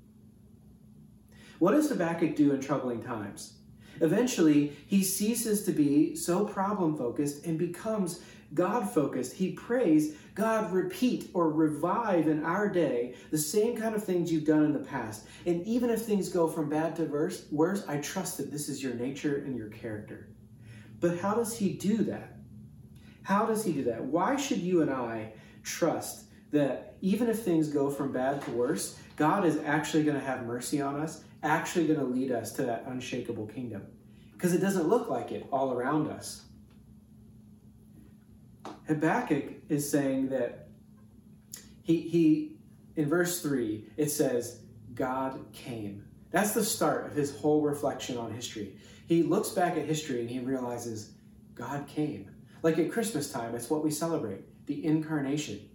What 1.59 1.73
does 1.73 1.89
Habakkuk 1.89 2.37
do 2.37 2.53
in 2.53 2.61
troubling 2.61 3.03
times? 3.03 3.58
Eventually, 4.01 4.77
he 4.87 5.03
ceases 5.03 5.65
to 5.65 5.73
be 5.73 6.15
so 6.17 6.45
problem 6.45 6.97
focused 6.97 7.45
and 7.45 7.59
becomes 7.59 8.21
God 8.55 8.89
focused. 8.89 9.35
He 9.35 9.53
prays, 9.53 10.15
God, 10.35 10.73
repeat 10.73 11.31
or 11.35 11.51
revive 11.51 12.29
in 12.29 12.45
our 12.45 12.69
day 12.69 13.15
the 13.31 13.39
same 13.39 13.77
kind 13.77 13.95
of 13.95 14.03
things 14.03 14.33
you've 14.33 14.47
done 14.47 14.65
in 14.65 14.73
the 14.73 14.79
past. 14.79 15.27
And 15.45 15.67
even 15.67 15.91
if 15.91 16.03
things 16.03 16.29
go 16.29 16.49
from 16.49 16.71
bad 16.71 16.97
to 16.97 17.05
worse, 17.05 17.85
I 17.87 17.99
trust 17.99 18.39
that 18.39 18.51
this 18.51 18.69
is 18.69 18.83
your 18.83 18.95
nature 18.95 19.37
and 19.37 19.57
your 19.57 19.69
character. 19.69 20.29
But 21.01 21.19
how 21.19 21.35
does 21.35 21.57
he 21.57 21.75
do 21.75 21.99
that? 22.05 22.37
How 23.23 23.45
does 23.45 23.65
he 23.65 23.73
do 23.73 23.85
that? 23.85 24.03
Why 24.03 24.37
should 24.37 24.59
you 24.59 24.81
and 24.81 24.91
I 24.91 25.33
trust 25.63 26.25
that 26.51 26.97
even 27.03 27.29
if 27.29 27.41
things 27.41 27.69
go 27.69 27.91
from 27.91 28.13
bad 28.13 28.41
to 28.43 28.51
worse, 28.53 28.99
God 29.17 29.45
is 29.45 29.59
actually 29.65 30.05
going 30.05 30.19
to 30.19 30.25
have 30.25 30.47
mercy 30.47 30.81
on 30.81 30.99
us, 30.99 31.23
actually 31.43 31.87
going 31.87 31.99
to 31.99 32.05
lead 32.05 32.33
us 32.33 32.53
to 32.53 32.63
that 32.63 32.85
unshakable 32.87 33.47
kingdom? 33.47 33.87
Because 34.33 34.53
it 34.53 34.61
doesn't 34.61 34.89
look 34.89 35.09
like 35.09 35.33
it 35.33 35.47
all 35.53 35.73
around 35.73 36.09
us. 36.09 36.45
Habakkuk 38.87 39.45
is 39.69 39.91
saying 39.91 40.29
that 40.31 40.69
he, 41.83 42.01
he 42.01 42.59
in 42.97 43.09
verse 43.09 43.41
3, 43.43 43.85
it 43.97 44.11
says, 44.11 44.61
God 44.95 45.41
came. 45.53 46.05
That's 46.31 46.53
the 46.53 46.65
start 46.65 47.07
of 47.07 47.13
his 47.13 47.35
whole 47.37 47.63
reflection 47.63 48.19
on 48.19 48.33
history. 48.33 48.77
He 49.07 49.23
looks 49.23 49.51
back 49.51 49.77
at 49.77 49.87
history 49.87 50.21
and 50.21 50.29
he 50.29 50.41
realizes 50.41 51.13
God 51.55 51.87
came. 51.87 52.31
Like 52.63 52.79
at 52.79 52.91
Christmas 52.91 53.31
time, 53.31 53.55
it's 53.55 53.71
what 53.71 53.85
we 53.85 53.91
celebrate 53.91 54.41
the 54.67 54.85
incarnation. 54.85 55.69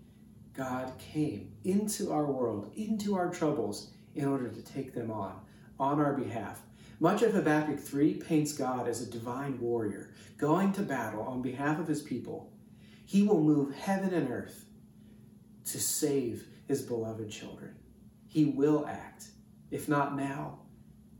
God 0.54 0.92
came 1.00 1.54
into 1.64 2.12
our 2.12 2.26
world, 2.26 2.72
into 2.76 3.16
our 3.16 3.30
troubles, 3.30 3.92
in 4.16 4.28
order 4.28 4.50
to 4.50 4.62
take 4.62 4.94
them 4.94 5.10
on, 5.10 5.40
on 5.84 6.00
our 6.00 6.14
behalf. 6.14 6.62
Much 7.00 7.22
of 7.22 7.34
Habakkuk 7.34 7.80
3 7.80 8.16
paints 8.16 8.54
God 8.54 8.88
as 8.88 9.02
a 9.02 9.12
divine 9.12 9.60
warrior, 9.60 10.12
going 10.38 10.72
to 10.74 10.82
battle 10.82 11.24
on 11.24 11.42
behalf 11.42 11.80
of 11.80 11.88
his 11.88 12.02
people 12.02 12.54
he 13.06 13.22
will 13.22 13.42
move 13.42 13.76
heaven 13.76 14.14
and 14.14 14.32
earth 14.32 14.66
to 15.66 15.80
save 15.80 16.48
his 16.68 16.82
beloved 16.82 17.30
children. 17.30 17.76
He 18.28 18.46
will 18.46 18.88
act, 18.88 19.26
if 19.72 19.88
not 19.88 20.16
now, 20.16 20.60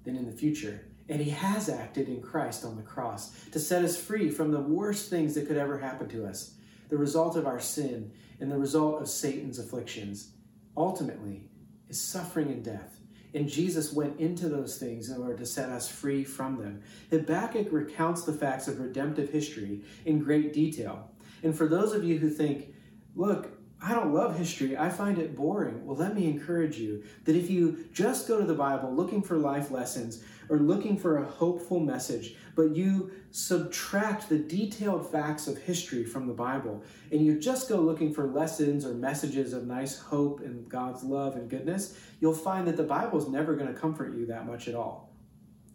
then 0.04 0.16
in 0.16 0.26
the 0.26 0.36
future. 0.36 0.88
And 1.10 1.22
he 1.22 1.30
has 1.32 1.70
acted 1.70 2.08
in 2.08 2.22
Christ 2.22 2.66
on 2.66 2.78
the 2.78 2.82
cross 2.82 3.32
to 3.52 3.60
set 3.60 3.84
us 3.84 4.00
free 4.00 4.30
from 4.30 4.52
the 4.52 4.60
worst 4.60 5.10
things 5.10 5.36
that 5.36 5.48
could 5.48 5.58
ever 5.58 5.78
happen 5.78 6.10
to 6.10 6.26
us 6.26 6.56
the 6.90 6.98
result 6.98 7.36
of 7.36 7.48
our 7.48 7.60
sin 7.60 8.12
and 8.40 8.52
the 8.52 8.58
result 8.58 9.02
of 9.02 9.08
Satan's 9.08 9.58
afflictions. 9.58 10.32
Ultimately, 10.76 11.50
is 11.90 12.00
suffering 12.00 12.50
and 12.50 12.64
death. 12.64 12.93
And 13.34 13.50
Jesus 13.50 13.92
went 13.92 14.20
into 14.20 14.48
those 14.48 14.78
things 14.78 15.10
in 15.10 15.22
order 15.22 15.36
to 15.38 15.46
set 15.46 15.70
us 15.70 15.90
free 15.90 16.24
from 16.24 16.58
them. 16.58 16.82
Habakkuk 17.10 17.68
recounts 17.72 18.24
the 18.24 18.34
facts 18.34 18.68
of 18.68 18.80
redemptive 18.80 19.32
history 19.32 19.82
in 20.06 20.20
great 20.20 20.54
detail. 20.54 21.10
And 21.42 21.56
for 21.56 21.68
those 21.68 21.94
of 21.94 22.04
you 22.04 22.20
who 22.20 22.30
think, 22.30 22.74
look, 23.16 23.58
I 23.82 23.94
don't 23.94 24.14
love 24.14 24.38
history, 24.38 24.78
I 24.78 24.88
find 24.90 25.18
it 25.18 25.36
boring. 25.36 25.86
Well, 25.86 25.98
let 25.98 26.16
me 26.16 26.26
encourage 26.26 26.78
you 26.78 27.04
that 27.26 27.36
if 27.36 27.50
you 27.50 27.86
just 27.92 28.30
go 28.30 28.40
to 28.40 28.46
the 28.46 28.54
Bible 28.54 28.94
looking 28.94 29.22
for 29.22 29.36
life 29.36 29.72
lessons 29.72 30.24
or 30.48 30.58
looking 30.58 30.98
for 30.98 31.18
a 31.18 31.26
hopeful 31.26 31.82
message, 31.82 32.38
but 32.56 32.76
you 32.76 33.12
subtract 33.32 34.30
the 34.30 34.38
detailed 34.38 35.12
facts 35.12 35.48
of 35.48 35.58
history 35.58 36.06
from 36.06 36.28
the 36.28 36.34
Bible 36.34 36.84
and 37.12 37.26
you 37.26 37.40
just 37.40 37.68
go 37.68 37.78
looking 37.78 38.14
for 38.14 38.28
lessons 38.28 38.86
or 38.86 38.94
messages 38.94 39.54
of 39.54 39.66
nice 39.66 39.98
hope 39.98 40.42
and 40.42 40.70
God's 40.70 41.04
love 41.04 41.36
and 41.36 41.50
goodness, 41.50 41.98
you'll 42.20 42.34
find 42.34 42.68
that 42.68 42.78
the 42.78 42.84
Bible 42.84 43.18
is 43.18 43.28
never 43.28 43.56
going 43.56 43.74
to 43.74 43.80
comfort 43.80 44.16
you 44.16 44.26
that 44.28 44.46
much 44.46 44.68
at 44.68 44.76
all. 44.76 45.12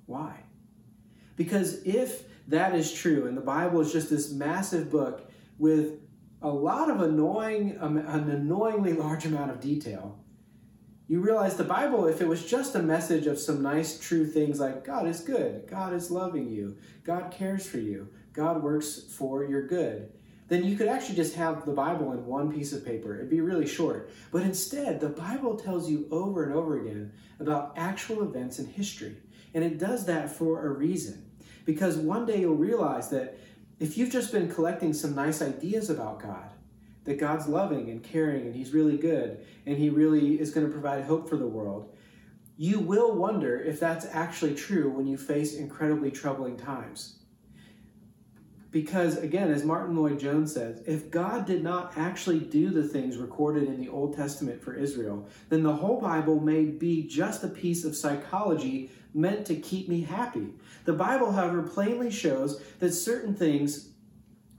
Why? 0.07 0.41
Because 1.37 1.83
if 1.85 2.25
that 2.49 2.75
is 2.75 2.93
true 2.93 3.27
and 3.27 3.37
the 3.37 3.43
Bible 3.43 3.81
is 3.81 3.93
just 3.93 4.11
this 4.11 4.33
massive 4.33 4.91
book 4.91 5.31
with 5.59 6.01
a 6.43 6.49
lot 6.49 6.91
of 6.91 7.01
annoying, 7.01 7.77
um, 7.81 7.97
an 7.97 8.31
annoyingly 8.31 8.93
large 8.93 9.27
amount 9.27 9.51
of 9.51 9.61
detail. 9.61 10.19
You 11.09 11.21
realize 11.21 11.57
the 11.57 11.65
Bible, 11.65 12.07
if 12.07 12.21
it 12.21 12.29
was 12.29 12.45
just 12.45 12.75
a 12.75 12.83
message 12.83 13.27
of 13.27 13.39
some 13.39 13.63
nice, 13.63 13.99
true 13.99 14.27
things 14.27 14.61
like 14.61 14.85
God 14.85 15.07
is 15.07 15.21
good, 15.21 15.67
God 15.67 15.95
is 15.95 16.11
loving 16.11 16.51
you, 16.51 16.77
God 17.03 17.31
cares 17.31 17.67
for 17.67 17.79
you, 17.79 18.09
God 18.35 18.63
works 18.63 19.05
for 19.11 19.43
your 19.43 19.67
good, 19.67 20.13
then 20.49 20.65
you 20.65 20.77
could 20.77 20.87
actually 20.87 21.17
just 21.17 21.35
have 21.35 21.65
the 21.65 21.73
Bible 21.73 22.13
in 22.13 22.27
one 22.27 22.53
piece 22.53 22.75
of 22.75 22.85
paper. 22.85 23.15
It'd 23.15 23.31
be 23.31 23.41
really 23.41 23.67
short. 23.67 24.11
But 24.31 24.43
instead, 24.43 25.01
the 25.01 25.09
Bible 25.09 25.57
tells 25.57 25.89
you 25.89 26.07
over 26.11 26.45
and 26.45 26.53
over 26.53 26.79
again 26.79 27.13
about 27.41 27.73
actual 27.77 28.23
events 28.23 28.59
in 28.59 28.67
history. 28.67 29.17
And 29.55 29.65
it 29.65 29.79
does 29.79 30.05
that 30.07 30.31
for 30.31 30.67
a 30.67 30.71
reason. 30.71 31.25
Because 31.65 31.97
one 31.97 32.27
day 32.27 32.41
you'll 32.41 32.55
realize 32.55 33.09
that 33.11 33.39
if 33.79 33.97
you've 33.97 34.13
just 34.13 34.31
been 34.31 34.51
collecting 34.51 34.93
some 34.93 35.15
nice 35.15 35.41
ideas 35.41 35.89
about 35.89 36.21
God, 36.23 36.51
that 37.09 37.19
God's 37.19 37.49
loving 37.49 37.89
and 37.89 38.03
caring 38.03 38.43
and 38.43 38.55
He's 38.55 38.75
really 38.75 38.99
good 38.99 39.45
and 39.65 39.79
He 39.79 39.89
really 39.89 40.39
is 40.39 40.51
going 40.51 40.67
to 40.67 40.73
provide 40.73 41.05
hope 41.05 41.27
for 41.27 41.39
the 41.39 41.47
world, 41.47 41.91
you 42.59 42.81
will 42.81 43.15
wonder 43.17 43.59
if 43.59 43.81
that's 43.81 44.05
actually 44.13 44.55
true 44.55 44.91
when 44.91 45.07
you 45.07 45.17
face 45.17 45.55
incredibly 45.55 46.11
troubling 46.11 46.59
times. 46.59 47.15
Because, 48.71 49.17
again, 49.17 49.51
as 49.51 49.65
Martyn 49.65 49.97
Lloyd-Jones 49.97 50.53
says, 50.53 50.83
if 50.87 51.11
God 51.11 51.47
did 51.47 51.65
not 51.65 51.95
actually 51.97 52.41
do 52.41 52.69
the 52.69 52.87
things 52.87 53.17
recorded 53.17 53.63
in 53.65 53.81
the 53.81 53.89
Old 53.89 54.15
Testament 54.15 54.61
for 54.63 54.75
Israel, 54.75 55.27
then 55.49 55.63
the 55.63 55.73
whole 55.73 55.99
Bible 55.99 56.39
may 56.39 56.67
be 56.67 57.05
just 57.05 57.43
a 57.43 57.49
piece 57.49 57.85
of 57.85 57.97
psychology 57.97 58.91
meant 59.15 59.47
to 59.47 59.57
keep 59.57 59.89
me 59.89 60.03
happy. 60.03 60.49
The 60.85 60.93
Bible, 60.93 61.33
however, 61.33 61.63
plainly 61.63 62.11
shows 62.11 62.61
that 62.81 62.93
certain 62.93 63.35
things 63.35 63.89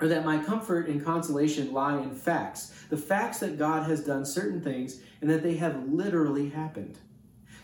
or 0.01 0.07
that 0.07 0.25
my 0.25 0.43
comfort 0.43 0.87
and 0.87 1.03
consolation 1.03 1.73
lie 1.73 1.97
in 2.01 2.13
facts. 2.13 2.73
The 2.89 2.97
facts 2.97 3.39
that 3.39 3.57
God 3.57 3.87
has 3.87 4.05
done 4.05 4.25
certain 4.25 4.61
things 4.61 5.01
and 5.21 5.29
that 5.29 5.43
they 5.43 5.57
have 5.57 5.87
literally 5.89 6.49
happened. 6.49 6.97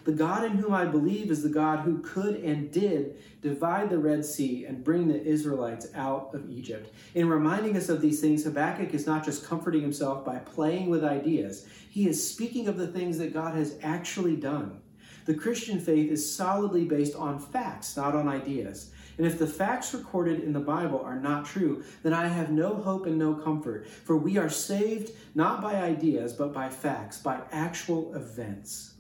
The 0.05 0.11
God 0.11 0.43
in 0.43 0.57
whom 0.57 0.71
I 0.71 0.85
believe 0.85 1.31
is 1.31 1.41
the 1.41 1.49
God 1.49 1.79
who 1.79 1.97
could 1.97 2.35
and 2.35 2.71
did 2.71 3.17
divide 3.41 3.89
the 3.89 3.97
Red 3.97 4.23
Sea 4.23 4.65
and 4.65 4.83
bring 4.83 5.07
the 5.07 5.23
Israelites 5.23 5.87
out 5.95 6.29
of 6.35 6.47
Egypt. 6.47 6.93
In 7.15 7.27
reminding 7.27 7.75
us 7.75 7.89
of 7.89 8.01
these 8.01 8.21
things, 8.21 8.43
Habakkuk 8.43 8.93
is 8.93 9.07
not 9.07 9.25
just 9.25 9.47
comforting 9.47 9.81
himself 9.81 10.23
by 10.23 10.37
playing 10.37 10.91
with 10.91 11.03
ideas, 11.03 11.65
he 11.89 12.07
is 12.07 12.29
speaking 12.29 12.67
of 12.67 12.77
the 12.77 12.87
things 12.87 13.17
that 13.17 13.33
God 13.33 13.55
has 13.55 13.79
actually 13.81 14.35
done. 14.35 14.79
The 15.25 15.33
Christian 15.33 15.79
faith 15.79 16.11
is 16.11 16.35
solidly 16.35 16.85
based 16.85 17.15
on 17.15 17.39
facts, 17.39 17.97
not 17.97 18.13
on 18.13 18.27
ideas. 18.27 18.91
And 19.17 19.25
if 19.25 19.39
the 19.39 19.47
facts 19.47 19.93
recorded 19.93 20.41
in 20.41 20.53
the 20.53 20.59
Bible 20.59 20.99
are 21.01 21.19
not 21.19 21.45
true, 21.45 21.83
then 22.03 22.13
I 22.13 22.27
have 22.27 22.51
no 22.51 22.75
hope 22.75 23.05
and 23.05 23.17
no 23.17 23.33
comfort. 23.33 23.87
For 23.87 24.17
we 24.17 24.37
are 24.37 24.49
saved 24.49 25.11
not 25.35 25.61
by 25.61 25.75
ideas, 25.75 26.33
but 26.33 26.53
by 26.53 26.69
facts, 26.69 27.17
by 27.19 27.41
actual 27.51 28.13
events. 28.15 28.95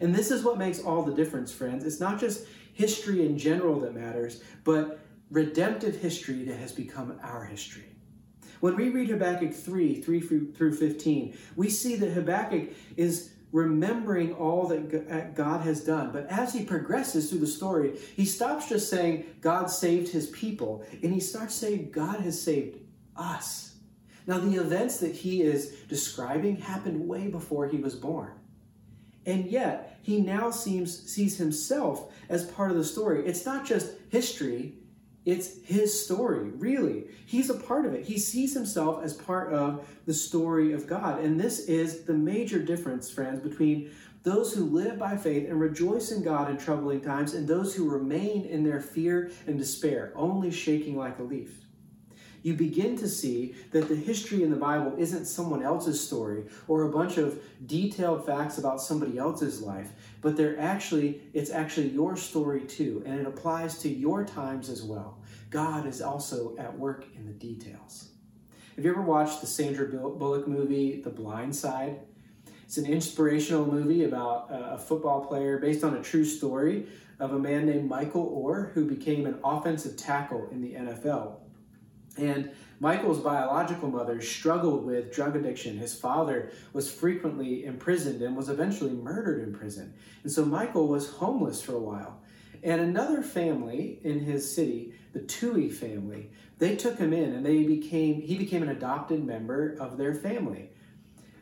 And 0.00 0.14
this 0.14 0.30
is 0.30 0.42
what 0.42 0.58
makes 0.58 0.80
all 0.80 1.02
the 1.02 1.14
difference, 1.14 1.52
friends. 1.52 1.84
It's 1.84 2.00
not 2.00 2.18
just 2.18 2.46
history 2.72 3.24
in 3.24 3.38
general 3.38 3.80
that 3.80 3.94
matters, 3.94 4.42
but 4.64 5.00
redemptive 5.30 6.00
history 6.00 6.44
that 6.44 6.56
has 6.56 6.72
become 6.72 7.18
our 7.22 7.44
history. 7.44 7.84
When 8.60 8.76
we 8.76 8.90
read 8.90 9.10
Habakkuk 9.10 9.54
3 9.54 10.00
3 10.00 10.20
through 10.20 10.76
15, 10.76 11.36
we 11.56 11.68
see 11.68 11.96
that 11.96 12.10
Habakkuk 12.10 12.70
is 12.96 13.31
remembering 13.52 14.32
all 14.32 14.66
that 14.68 15.06
uh, 15.10 15.30
God 15.34 15.60
has 15.60 15.84
done. 15.84 16.10
But 16.10 16.26
as 16.28 16.54
he 16.54 16.64
progresses 16.64 17.30
through 17.30 17.40
the 17.40 17.46
story, 17.46 17.98
he 18.16 18.24
stops 18.24 18.68
just 18.68 18.88
saying 18.88 19.26
God 19.40 19.66
saved 19.70 20.10
his 20.10 20.28
people 20.28 20.84
and 21.02 21.12
he 21.12 21.20
starts 21.20 21.54
saying 21.54 21.90
God 21.90 22.20
has 22.20 22.40
saved 22.40 22.78
us. 23.14 23.76
Now, 24.26 24.38
the 24.38 24.56
events 24.56 24.98
that 24.98 25.14
he 25.14 25.42
is 25.42 25.70
describing 25.88 26.56
happened 26.56 27.06
way 27.08 27.28
before 27.28 27.68
he 27.68 27.78
was 27.78 27.94
born. 27.94 28.32
And 29.26 29.46
yet, 29.46 29.98
he 30.02 30.20
now 30.20 30.50
seems 30.50 31.10
sees 31.10 31.36
himself 31.36 32.12
as 32.28 32.44
part 32.44 32.70
of 32.70 32.76
the 32.76 32.84
story. 32.84 33.24
It's 33.26 33.44
not 33.44 33.64
just 33.64 33.92
history, 34.08 34.74
it's 35.24 35.62
his 35.62 36.04
story, 36.04 36.50
really. 36.50 37.04
He's 37.26 37.48
a 37.48 37.54
part 37.54 37.86
of 37.86 37.94
it. 37.94 38.04
He 38.04 38.18
sees 38.18 38.54
himself 38.54 39.04
as 39.04 39.14
part 39.14 39.52
of 39.52 39.86
the 40.04 40.14
story 40.14 40.72
of 40.72 40.86
God. 40.86 41.20
And 41.20 41.38
this 41.38 41.60
is 41.60 42.02
the 42.02 42.14
major 42.14 42.58
difference, 42.58 43.10
friends, 43.10 43.40
between 43.40 43.92
those 44.24 44.54
who 44.54 44.64
live 44.64 44.98
by 44.98 45.16
faith 45.16 45.48
and 45.48 45.60
rejoice 45.60 46.10
in 46.10 46.22
God 46.22 46.50
in 46.50 46.56
troubling 46.56 47.00
times 47.00 47.34
and 47.34 47.46
those 47.46 47.74
who 47.74 47.88
remain 47.88 48.44
in 48.44 48.64
their 48.64 48.80
fear 48.80 49.30
and 49.46 49.58
despair, 49.58 50.12
only 50.14 50.50
shaking 50.50 50.96
like 50.96 51.18
a 51.18 51.22
leaf. 51.22 51.61
You 52.42 52.54
begin 52.54 52.96
to 52.98 53.08
see 53.08 53.54
that 53.70 53.88
the 53.88 53.94
history 53.94 54.42
in 54.42 54.50
the 54.50 54.56
Bible 54.56 54.94
isn't 54.98 55.26
someone 55.26 55.62
else's 55.62 56.04
story 56.04 56.44
or 56.68 56.82
a 56.82 56.90
bunch 56.90 57.16
of 57.16 57.40
detailed 57.66 58.26
facts 58.26 58.58
about 58.58 58.80
somebody 58.80 59.18
else's 59.18 59.62
life, 59.62 59.90
but 60.20 60.36
they're 60.36 60.58
actually 60.58 61.20
it's 61.32 61.50
actually 61.50 61.88
your 61.88 62.16
story 62.16 62.62
too, 62.62 63.02
and 63.06 63.20
it 63.20 63.26
applies 63.26 63.78
to 63.78 63.88
your 63.88 64.24
times 64.24 64.68
as 64.68 64.82
well. 64.82 65.18
God 65.50 65.86
is 65.86 66.02
also 66.02 66.56
at 66.58 66.78
work 66.78 67.06
in 67.16 67.26
the 67.26 67.32
details. 67.32 68.08
Have 68.76 68.84
you 68.84 68.90
ever 68.90 69.02
watched 69.02 69.40
the 69.40 69.46
Sandra 69.46 69.86
Bullock 69.86 70.48
movie 70.48 71.02
The 71.02 71.10
Blind 71.10 71.54
Side? 71.54 72.00
It's 72.64 72.78
an 72.78 72.86
inspirational 72.86 73.70
movie 73.70 74.04
about 74.04 74.48
a 74.50 74.78
football 74.78 75.26
player 75.26 75.58
based 75.58 75.84
on 75.84 75.94
a 75.94 76.02
true 76.02 76.24
story 76.24 76.86
of 77.20 77.34
a 77.34 77.38
man 77.38 77.66
named 77.66 77.88
Michael 77.88 78.30
Oher 78.30 78.72
who 78.72 78.86
became 78.86 79.26
an 79.26 79.38
offensive 79.44 79.98
tackle 79.98 80.48
in 80.50 80.62
the 80.62 80.72
NFL. 80.72 81.41
And 82.18 82.50
Michael's 82.78 83.20
biological 83.20 83.88
mother 83.90 84.20
struggled 84.20 84.84
with 84.84 85.14
drug 85.14 85.36
addiction. 85.36 85.78
His 85.78 85.94
father 85.94 86.50
was 86.72 86.92
frequently 86.92 87.64
imprisoned 87.64 88.22
and 88.22 88.36
was 88.36 88.48
eventually 88.48 88.92
murdered 88.92 89.42
in 89.42 89.54
prison. 89.54 89.94
And 90.22 90.32
so 90.32 90.44
Michael 90.44 90.88
was 90.88 91.08
homeless 91.08 91.62
for 91.62 91.74
a 91.74 91.80
while. 91.80 92.20
And 92.62 92.80
another 92.80 93.22
family 93.22 93.98
in 94.02 94.20
his 94.20 94.52
city, 94.52 94.94
the 95.12 95.20
Tuohy 95.20 95.72
family, 95.72 96.30
they 96.58 96.76
took 96.76 96.98
him 96.98 97.12
in 97.12 97.34
and 97.34 97.44
they 97.44 97.64
became 97.64 98.20
he 98.20 98.36
became 98.36 98.62
an 98.62 98.68
adopted 98.68 99.24
member 99.24 99.76
of 99.80 99.96
their 99.96 100.14
family. 100.14 100.70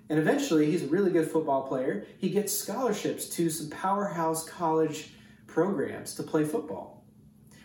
And 0.09 0.19
eventually, 0.19 0.69
he's 0.69 0.83
a 0.83 0.89
really 0.89 1.13
good 1.13 1.31
football 1.31 1.69
player. 1.69 2.05
He 2.19 2.31
gets 2.31 2.53
scholarships 2.53 3.27
to 3.37 3.49
some 3.49 3.71
powerhouse 3.71 4.45
college 4.45 5.13
programs 5.47 6.15
to 6.17 6.25
play 6.25 6.45
football. 6.45 7.00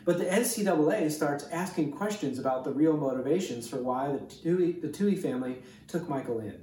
But 0.05 0.19
the 0.19 0.25
NCAA 0.25 1.11
starts 1.11 1.47
asking 1.51 1.91
questions 1.91 2.37
about 2.37 2.63
the 2.63 2.71
real 2.71 2.95
motivations 2.95 3.67
for 3.67 3.77
why 3.77 4.11
the 4.11 4.19
Tuohy, 4.19 4.79
the 4.79 4.87
Tuohy 4.87 5.19
family 5.19 5.57
took 5.87 6.07
Michael 6.07 6.39
in. 6.39 6.61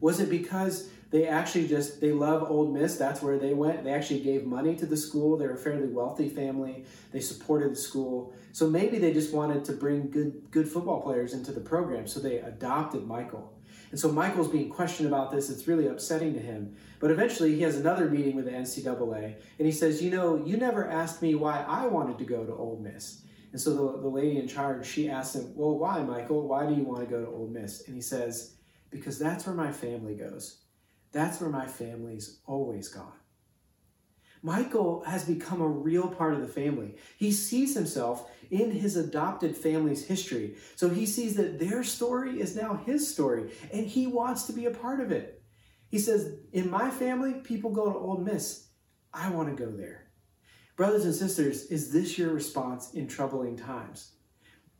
Was 0.00 0.20
it 0.20 0.28
because 0.28 0.88
they 1.10 1.26
actually 1.26 1.66
just 1.66 2.02
they 2.02 2.12
love 2.12 2.50
Ole 2.50 2.70
Miss? 2.70 2.96
That's 2.96 3.22
where 3.22 3.38
they 3.38 3.54
went. 3.54 3.84
They 3.84 3.92
actually 3.92 4.20
gave 4.20 4.44
money 4.44 4.76
to 4.76 4.84
the 4.84 4.98
school. 4.98 5.38
They're 5.38 5.54
a 5.54 5.56
fairly 5.56 5.88
wealthy 5.88 6.28
family. 6.28 6.84
They 7.10 7.20
supported 7.20 7.72
the 7.72 7.76
school. 7.76 8.34
So 8.52 8.68
maybe 8.68 8.98
they 8.98 9.14
just 9.14 9.32
wanted 9.32 9.64
to 9.64 9.72
bring 9.72 10.10
good 10.10 10.50
good 10.50 10.68
football 10.68 11.00
players 11.00 11.32
into 11.32 11.52
the 11.52 11.60
program. 11.60 12.06
So 12.06 12.20
they 12.20 12.38
adopted 12.38 13.06
Michael. 13.06 13.54
And 13.94 14.00
so 14.00 14.10
Michael's 14.10 14.48
being 14.48 14.70
questioned 14.70 15.06
about 15.06 15.30
this. 15.30 15.50
It's 15.50 15.68
really 15.68 15.86
upsetting 15.86 16.34
to 16.34 16.40
him. 16.40 16.74
But 16.98 17.12
eventually, 17.12 17.54
he 17.54 17.62
has 17.62 17.76
another 17.76 18.10
meeting 18.10 18.34
with 18.34 18.46
the 18.46 18.50
NCAA, 18.50 19.36
and 19.56 19.66
he 19.66 19.70
says, 19.70 20.02
You 20.02 20.10
know, 20.10 20.34
you 20.44 20.56
never 20.56 20.90
asked 20.90 21.22
me 21.22 21.36
why 21.36 21.64
I 21.68 21.86
wanted 21.86 22.18
to 22.18 22.24
go 22.24 22.44
to 22.44 22.52
Ole 22.52 22.80
Miss. 22.82 23.22
And 23.52 23.60
so 23.60 23.70
the, 23.70 24.00
the 24.00 24.08
lady 24.08 24.38
in 24.38 24.48
charge, 24.48 24.84
she 24.84 25.08
asks 25.08 25.36
him, 25.36 25.52
Well, 25.54 25.78
why, 25.78 26.02
Michael? 26.02 26.48
Why 26.48 26.66
do 26.66 26.74
you 26.74 26.82
want 26.82 27.02
to 27.02 27.06
go 27.06 27.24
to 27.24 27.30
Ole 27.30 27.46
Miss? 27.46 27.86
And 27.86 27.94
he 27.94 28.02
says, 28.02 28.56
Because 28.90 29.16
that's 29.16 29.46
where 29.46 29.54
my 29.54 29.70
family 29.70 30.16
goes. 30.16 30.62
That's 31.12 31.40
where 31.40 31.50
my 31.50 31.68
family's 31.68 32.40
always 32.46 32.88
gone. 32.88 33.12
Michael 34.44 35.02
has 35.04 35.24
become 35.24 35.62
a 35.62 35.66
real 35.66 36.06
part 36.06 36.34
of 36.34 36.42
the 36.42 36.46
family. 36.46 36.96
He 37.16 37.32
sees 37.32 37.74
himself 37.74 38.30
in 38.50 38.72
his 38.72 38.94
adopted 38.94 39.56
family's 39.56 40.04
history. 40.04 40.56
So 40.76 40.90
he 40.90 41.06
sees 41.06 41.34
that 41.36 41.58
their 41.58 41.82
story 41.82 42.42
is 42.42 42.54
now 42.54 42.78
his 42.84 43.10
story, 43.10 43.52
and 43.72 43.86
he 43.86 44.06
wants 44.06 44.42
to 44.44 44.52
be 44.52 44.66
a 44.66 44.70
part 44.70 45.00
of 45.00 45.10
it. 45.10 45.42
He 45.88 45.98
says, 45.98 46.34
In 46.52 46.70
my 46.70 46.90
family, 46.90 47.40
people 47.42 47.70
go 47.70 47.90
to 47.90 47.98
Ole 47.98 48.18
Miss. 48.18 48.66
I 49.14 49.30
want 49.30 49.48
to 49.48 49.64
go 49.64 49.70
there. 49.70 50.08
Brothers 50.76 51.06
and 51.06 51.14
sisters, 51.14 51.64
is 51.70 51.90
this 51.90 52.18
your 52.18 52.34
response 52.34 52.92
in 52.92 53.08
troubling 53.08 53.56
times? 53.56 54.12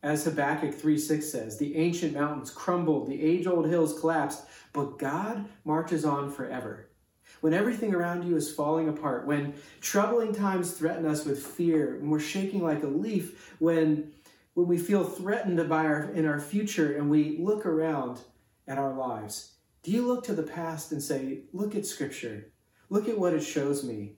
As 0.03 0.27
Habakkuk 0.27 0.75
3 0.75 0.99
6 0.99 1.27
says, 1.27 1.57
the 1.57 1.77
ancient 1.79 2.13
mountains 2.13 2.51
crumbled, 2.51 3.07
the 3.07 3.23
age 3.23 3.47
old 3.47 3.67
hills 3.67 3.99
collapsed, 3.99 4.45
but 4.75 4.99
God 4.99 5.47
marches 5.65 6.05
on 6.05 6.31
forever 6.31 6.84
when 7.45 7.53
everything 7.53 7.95
around 7.95 8.27
you 8.27 8.39
is 8.39 8.51
falling 8.51 8.89
apart, 8.89 9.27
when 9.27 9.53
troubling 9.83 10.35
times 10.35 10.71
threaten 10.71 11.05
us 11.05 11.27
with 11.27 11.47
fear, 11.47 11.97
and 11.97 12.11
we're 12.11 12.19
shaking 12.19 12.63
like 12.63 12.83
a 12.83 12.87
leaf, 12.87 13.55
when, 13.59 14.11
when 14.55 14.67
we 14.67 14.79
feel 14.79 15.05
threatened 15.05 15.69
by 15.69 15.85
our, 15.85 16.05
in 16.13 16.25
our 16.25 16.41
future 16.41 16.97
and 16.97 17.11
we 17.11 17.37
look 17.39 17.67
around 17.67 18.19
at 18.67 18.79
our 18.79 18.95
lives, 18.95 19.57
do 19.83 19.91
you 19.91 20.07
look 20.07 20.25
to 20.25 20.33
the 20.33 20.43
past 20.43 20.91
and 20.91 21.03
say, 21.03 21.41
Look 21.53 21.77
at 21.77 21.85
Scripture, 21.85 22.51
look 22.89 23.11
at 23.11 23.19
what 23.19 23.35
it 23.35 23.43
shows 23.43 23.85
me? 23.85 24.15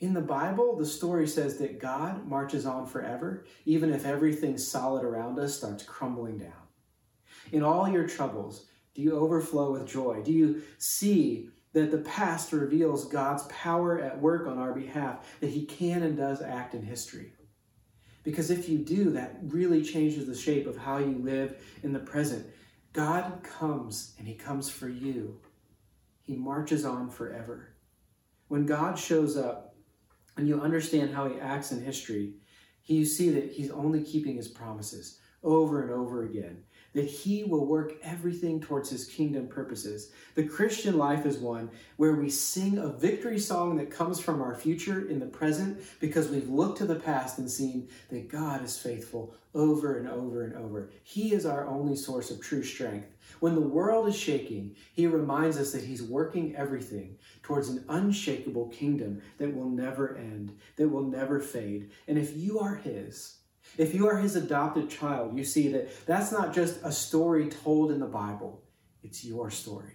In 0.00 0.12
the 0.12 0.20
Bible, 0.20 0.76
the 0.76 0.84
story 0.84 1.28
says 1.28 1.58
that 1.58 1.78
God 1.78 2.26
marches 2.26 2.66
on 2.66 2.86
forever, 2.86 3.44
even 3.66 3.92
if 3.92 4.04
everything 4.04 4.58
solid 4.58 5.04
around 5.04 5.38
us 5.38 5.56
starts 5.56 5.84
crumbling 5.84 6.38
down. 6.38 6.66
In 7.52 7.62
all 7.62 7.88
your 7.88 8.08
troubles, 8.08 8.66
do 8.96 9.02
you 9.02 9.16
overflow 9.16 9.70
with 9.70 9.86
joy? 9.86 10.22
Do 10.24 10.32
you 10.32 10.62
see 10.78 11.50
that 11.74 11.90
the 11.90 11.98
past 11.98 12.52
reveals 12.52 13.04
God's 13.04 13.42
power 13.44 14.00
at 14.00 14.20
work 14.20 14.46
on 14.46 14.58
our 14.58 14.72
behalf, 14.72 15.38
that 15.40 15.50
He 15.50 15.66
can 15.66 16.02
and 16.02 16.16
does 16.16 16.40
act 16.40 16.72
in 16.72 16.82
history. 16.82 17.32
Because 18.22 18.50
if 18.50 18.68
you 18.68 18.78
do, 18.78 19.10
that 19.10 19.36
really 19.42 19.82
changes 19.82 20.26
the 20.26 20.36
shape 20.36 20.66
of 20.66 20.78
how 20.78 20.98
you 20.98 21.18
live 21.18 21.62
in 21.82 21.92
the 21.92 21.98
present. 21.98 22.46
God 22.92 23.42
comes 23.42 24.14
and 24.18 24.26
He 24.26 24.34
comes 24.34 24.70
for 24.70 24.88
you, 24.88 25.40
He 26.22 26.36
marches 26.36 26.84
on 26.84 27.10
forever. 27.10 27.74
When 28.48 28.66
God 28.66 28.98
shows 28.98 29.36
up 29.36 29.74
and 30.36 30.46
you 30.46 30.60
understand 30.60 31.12
how 31.12 31.28
He 31.28 31.40
acts 31.40 31.72
in 31.72 31.82
history, 31.82 32.34
you 32.86 33.04
see 33.04 33.30
that 33.30 33.52
He's 33.52 33.70
only 33.72 34.02
keeping 34.02 34.36
His 34.36 34.48
promises 34.48 35.18
over 35.42 35.82
and 35.82 35.90
over 35.90 36.22
again 36.22 36.62
that 36.94 37.04
he 37.04 37.44
will 37.44 37.66
work 37.66 37.94
everything 38.02 38.60
towards 38.60 38.88
his 38.88 39.04
kingdom 39.04 39.46
purposes. 39.48 40.10
The 40.34 40.44
Christian 40.44 40.96
life 40.96 41.26
is 41.26 41.38
one 41.38 41.70
where 41.96 42.14
we 42.14 42.30
sing 42.30 42.78
a 42.78 42.88
victory 42.88 43.38
song 43.38 43.76
that 43.76 43.90
comes 43.90 44.20
from 44.20 44.40
our 44.40 44.54
future 44.54 45.08
in 45.08 45.18
the 45.18 45.26
present 45.26 45.82
because 46.00 46.28
we've 46.28 46.48
looked 46.48 46.78
to 46.78 46.86
the 46.86 46.94
past 46.94 47.38
and 47.38 47.50
seen 47.50 47.88
that 48.10 48.28
God 48.28 48.64
is 48.64 48.78
faithful 48.78 49.34
over 49.54 49.98
and 49.98 50.08
over 50.08 50.44
and 50.44 50.54
over. 50.54 50.90
He 51.02 51.32
is 51.32 51.46
our 51.46 51.66
only 51.66 51.96
source 51.96 52.30
of 52.30 52.40
true 52.40 52.62
strength. 52.62 53.08
When 53.40 53.54
the 53.54 53.60
world 53.60 54.08
is 54.08 54.16
shaking, 54.16 54.74
he 54.92 55.06
reminds 55.06 55.58
us 55.58 55.72
that 55.72 55.84
he's 55.84 56.02
working 56.02 56.56
everything 56.56 57.16
towards 57.42 57.68
an 57.68 57.84
unshakable 57.88 58.68
kingdom 58.68 59.22
that 59.38 59.54
will 59.54 59.68
never 59.68 60.16
end, 60.16 60.56
that 60.76 60.88
will 60.88 61.04
never 61.04 61.40
fade. 61.40 61.90
And 62.08 62.18
if 62.18 62.36
you 62.36 62.58
are 62.58 62.76
his, 62.76 63.36
if 63.76 63.94
you 63.94 64.08
are 64.08 64.18
his 64.18 64.36
adopted 64.36 64.90
child, 64.90 65.36
you 65.36 65.44
see 65.44 65.68
that 65.68 66.06
that's 66.06 66.30
not 66.30 66.54
just 66.54 66.80
a 66.84 66.92
story 66.92 67.48
told 67.48 67.90
in 67.90 68.00
the 68.00 68.06
Bible, 68.06 68.62
it's 69.02 69.24
your 69.24 69.50
story. 69.50 69.92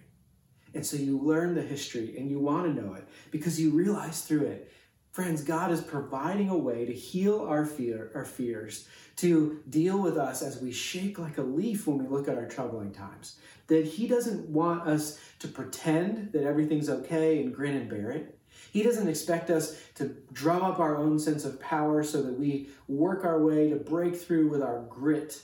And 0.74 0.86
so 0.86 0.96
you 0.96 1.18
learn 1.18 1.54
the 1.54 1.62
history 1.62 2.16
and 2.16 2.30
you 2.30 2.38
want 2.38 2.66
to 2.66 2.82
know 2.82 2.94
it 2.94 3.08
because 3.30 3.60
you 3.60 3.70
realize 3.70 4.22
through 4.22 4.46
it, 4.46 4.72
friends, 5.12 5.42
God 5.42 5.72
is 5.72 5.80
providing 5.80 6.48
a 6.48 6.56
way 6.56 6.84
to 6.84 6.92
heal 6.92 7.40
our 7.40 7.66
fear, 7.66 8.12
our 8.14 8.24
fears, 8.24 8.86
to 9.16 9.60
deal 9.68 9.98
with 9.98 10.16
us 10.16 10.42
as 10.42 10.62
we 10.62 10.72
shake 10.72 11.18
like 11.18 11.38
a 11.38 11.42
leaf 11.42 11.86
when 11.86 11.98
we 11.98 12.06
look 12.06 12.28
at 12.28 12.38
our 12.38 12.46
troubling 12.46 12.92
times. 12.92 13.36
That 13.66 13.84
He 13.84 14.06
doesn't 14.06 14.48
want 14.48 14.86
us 14.86 15.18
to 15.40 15.48
pretend 15.48 16.32
that 16.32 16.44
everything's 16.44 16.88
okay 16.88 17.42
and 17.42 17.54
grin 17.54 17.76
and 17.76 17.90
bear 17.90 18.10
it. 18.10 18.39
He 18.72 18.82
doesn't 18.82 19.08
expect 19.08 19.50
us 19.50 19.80
to 19.96 20.16
drum 20.32 20.62
up 20.62 20.78
our 20.78 20.96
own 20.96 21.18
sense 21.18 21.44
of 21.44 21.60
power 21.60 22.02
so 22.02 22.22
that 22.22 22.38
we 22.38 22.70
work 22.88 23.24
our 23.24 23.42
way 23.42 23.70
to 23.70 23.76
break 23.76 24.16
through 24.16 24.48
with 24.48 24.62
our 24.62 24.82
grit, 24.88 25.42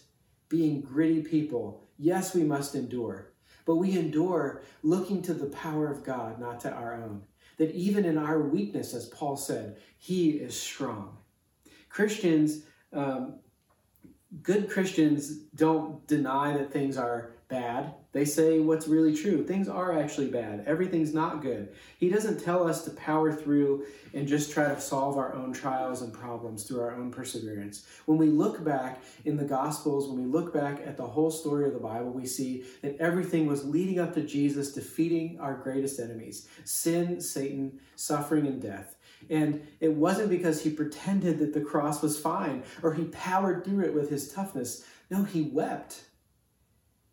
being 0.48 0.81
gritty 0.81 1.22
people. 1.22 1.83
Yes, 1.98 2.35
we 2.35 2.44
must 2.44 2.74
endure, 2.74 3.33
but 3.64 3.76
we 3.76 3.98
endure 3.98 4.62
looking 4.83 5.22
to 5.22 5.35
the 5.35 5.46
power 5.46 5.90
of 5.90 6.05
God, 6.05 6.38
not 6.40 6.61
to 6.61 6.72
our 6.72 6.94
own. 6.94 7.22
That 7.59 7.72
even 7.72 8.05
in 8.05 8.18
our 8.18 8.40
weakness, 8.40 8.92
as 8.92 9.07
Paul 9.07 9.37
said, 9.37 9.79
He 9.98 10.33
is 10.33 10.61
strong. 10.61 11.16
Christians, 11.88 12.64
um, 12.92 13.38
good 14.42 14.68
Christians 14.68 15.38
don't 15.55 16.07
deny 16.07 16.57
that 16.57 16.70
things 16.70 16.98
are 16.98 17.36
bad. 17.48 17.94
They 18.12 18.24
say 18.24 18.59
what's 18.59 18.88
really 18.88 19.14
true. 19.14 19.44
Things 19.44 19.68
are 19.68 19.96
actually 19.96 20.28
bad. 20.28 20.64
Everything's 20.66 21.14
not 21.14 21.42
good. 21.42 21.68
He 21.98 22.09
doesn't 22.09 22.42
tell 22.42 22.66
us 22.66 22.85
to 22.85 22.90
power 22.92 23.32
through 23.32 23.87
and 24.14 24.26
just 24.26 24.50
try 24.50 24.74
to 24.74 24.80
solve 24.80 25.16
our 25.16 25.32
own 25.35 25.52
trials 25.52 26.02
and 26.02 26.12
problems 26.12 26.64
through 26.64 26.80
our 26.80 26.92
own 26.92 27.12
perseverance. 27.12 27.87
When 28.07 28.18
we 28.18 28.26
look 28.26 28.64
back 28.64 29.01
in 29.24 29.36
the 29.36 29.44
Gospels, 29.44 30.09
when 30.09 30.24
we 30.24 30.28
look 30.28 30.53
back 30.53 30.80
at 30.84 30.97
the 30.97 31.07
whole 31.07 31.30
story 31.30 31.66
of 31.66 31.74
the 31.74 31.78
Bible, 31.78 32.11
we 32.11 32.26
see 32.26 32.64
that 32.82 32.97
everything 32.99 33.47
was 33.47 33.64
leading 33.64 34.01
up 34.01 34.14
to 34.14 34.22
Jesus 34.22 34.72
defeating 34.72 35.38
our 35.38 35.55
greatest 35.55 36.01
enemies 36.01 36.49
sin, 36.64 37.20
Satan, 37.20 37.78
suffering, 37.94 38.47
and 38.47 38.61
death. 38.61 38.97
And 39.30 39.66
it 39.80 39.92
wasn't 39.92 40.30
because 40.30 40.62
he 40.62 40.70
pretended 40.70 41.38
that 41.38 41.55
the 41.55 41.61
cross 41.61 42.03
was 42.03 42.18
fine 42.18 42.64
or 42.82 42.94
he 42.94 43.05
powered 43.05 43.64
through 43.64 43.84
it 43.84 43.94
with 43.94 44.11
his 44.11 44.32
toughness. 44.32 44.84
No, 45.11 45.22
he 45.22 45.42
wept 45.42 46.03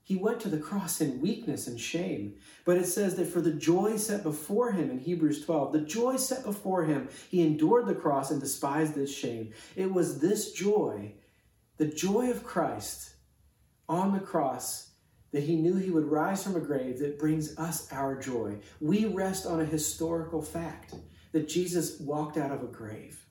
he 0.03 0.15
went 0.17 0.41
to 0.41 0.49
the 0.49 0.57
cross 0.57 0.99
in 0.99 1.21
weakness 1.21 1.65
and 1.65 1.79
shame. 1.79 2.35
But 2.65 2.77
it 2.77 2.85
says 2.85 3.15
that 3.15 3.27
for 3.27 3.39
the 3.39 3.53
joy 3.53 3.95
set 3.95 4.21
before 4.21 4.73
him 4.73 4.91
in 4.91 4.99
Hebrews 4.99 5.45
12, 5.45 5.71
the 5.71 5.81
joy 5.81 6.17
set 6.17 6.43
before 6.43 6.83
him, 6.83 7.07
he 7.29 7.41
endured 7.41 7.87
the 7.87 7.95
cross 7.95 8.29
and 8.29 8.41
despised 8.41 8.97
its 8.97 9.13
shame. 9.13 9.53
It 9.75 9.93
was 9.93 10.19
this 10.19 10.51
joy, 10.51 11.13
the 11.77 11.87
joy 11.87 12.29
of 12.29 12.43
Christ, 12.43 13.11
on 13.87 14.13
the 14.13 14.19
cross 14.19 14.89
that 15.31 15.43
he 15.43 15.55
knew 15.55 15.75
he 15.75 15.89
would 15.89 16.11
rise 16.11 16.43
from 16.43 16.55
a 16.55 16.59
grave 16.59 16.99
that 16.99 17.17
brings 17.17 17.57
us 17.57 17.91
our 17.91 18.19
joy. 18.19 18.57
We 18.81 19.05
rest 19.05 19.45
on 19.45 19.61
a 19.61 19.65
historical 19.65 20.41
fact 20.41 20.93
that 21.31 21.47
Jesus 21.47 21.99
walked 21.99 22.37
out 22.37 22.51
of 22.51 22.61
a 22.61 22.67
grave. 22.67 23.22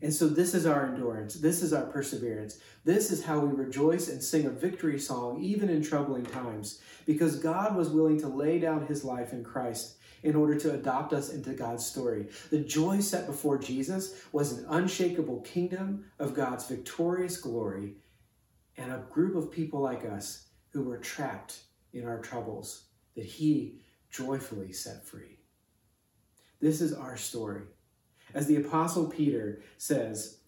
And 0.00 0.14
so, 0.14 0.28
this 0.28 0.54
is 0.54 0.64
our 0.64 0.86
endurance. 0.86 1.34
This 1.34 1.62
is 1.62 1.72
our 1.72 1.86
perseverance. 1.86 2.60
This 2.84 3.10
is 3.10 3.24
how 3.24 3.40
we 3.40 3.52
rejoice 3.52 4.08
and 4.08 4.22
sing 4.22 4.46
a 4.46 4.50
victory 4.50 4.98
song, 4.98 5.42
even 5.42 5.68
in 5.68 5.82
troubling 5.82 6.24
times, 6.24 6.80
because 7.04 7.40
God 7.40 7.74
was 7.74 7.88
willing 7.88 8.20
to 8.20 8.28
lay 8.28 8.58
down 8.58 8.86
his 8.86 9.04
life 9.04 9.32
in 9.32 9.42
Christ 9.42 9.96
in 10.22 10.34
order 10.36 10.58
to 10.58 10.74
adopt 10.74 11.12
us 11.12 11.30
into 11.30 11.52
God's 11.52 11.84
story. 11.84 12.28
The 12.50 12.60
joy 12.60 13.00
set 13.00 13.26
before 13.26 13.58
Jesus 13.58 14.22
was 14.32 14.52
an 14.52 14.66
unshakable 14.68 15.40
kingdom 15.40 16.04
of 16.18 16.34
God's 16.34 16.66
victorious 16.66 17.36
glory 17.38 17.94
and 18.76 18.92
a 18.92 19.04
group 19.10 19.34
of 19.36 19.50
people 19.50 19.80
like 19.80 20.04
us 20.04 20.48
who 20.70 20.82
were 20.82 20.98
trapped 20.98 21.60
in 21.92 22.06
our 22.06 22.20
troubles 22.20 22.84
that 23.16 23.24
he 23.24 23.80
joyfully 24.10 24.72
set 24.72 25.06
free. 25.06 25.38
This 26.60 26.80
is 26.80 26.92
our 26.92 27.16
story. 27.16 27.62
As 28.34 28.46
the 28.46 28.56
Apostle 28.56 29.06
Peter 29.06 29.60
says 29.76 30.38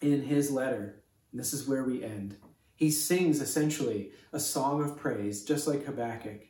in 0.00 0.22
his 0.22 0.50
letter, 0.50 1.02
this 1.32 1.52
is 1.52 1.68
where 1.68 1.84
we 1.84 2.02
end. 2.02 2.36
He 2.74 2.90
sings 2.90 3.40
essentially 3.40 4.10
a 4.32 4.40
song 4.40 4.82
of 4.82 4.96
praise, 4.96 5.44
just 5.44 5.66
like 5.66 5.84
Habakkuk. 5.84 6.46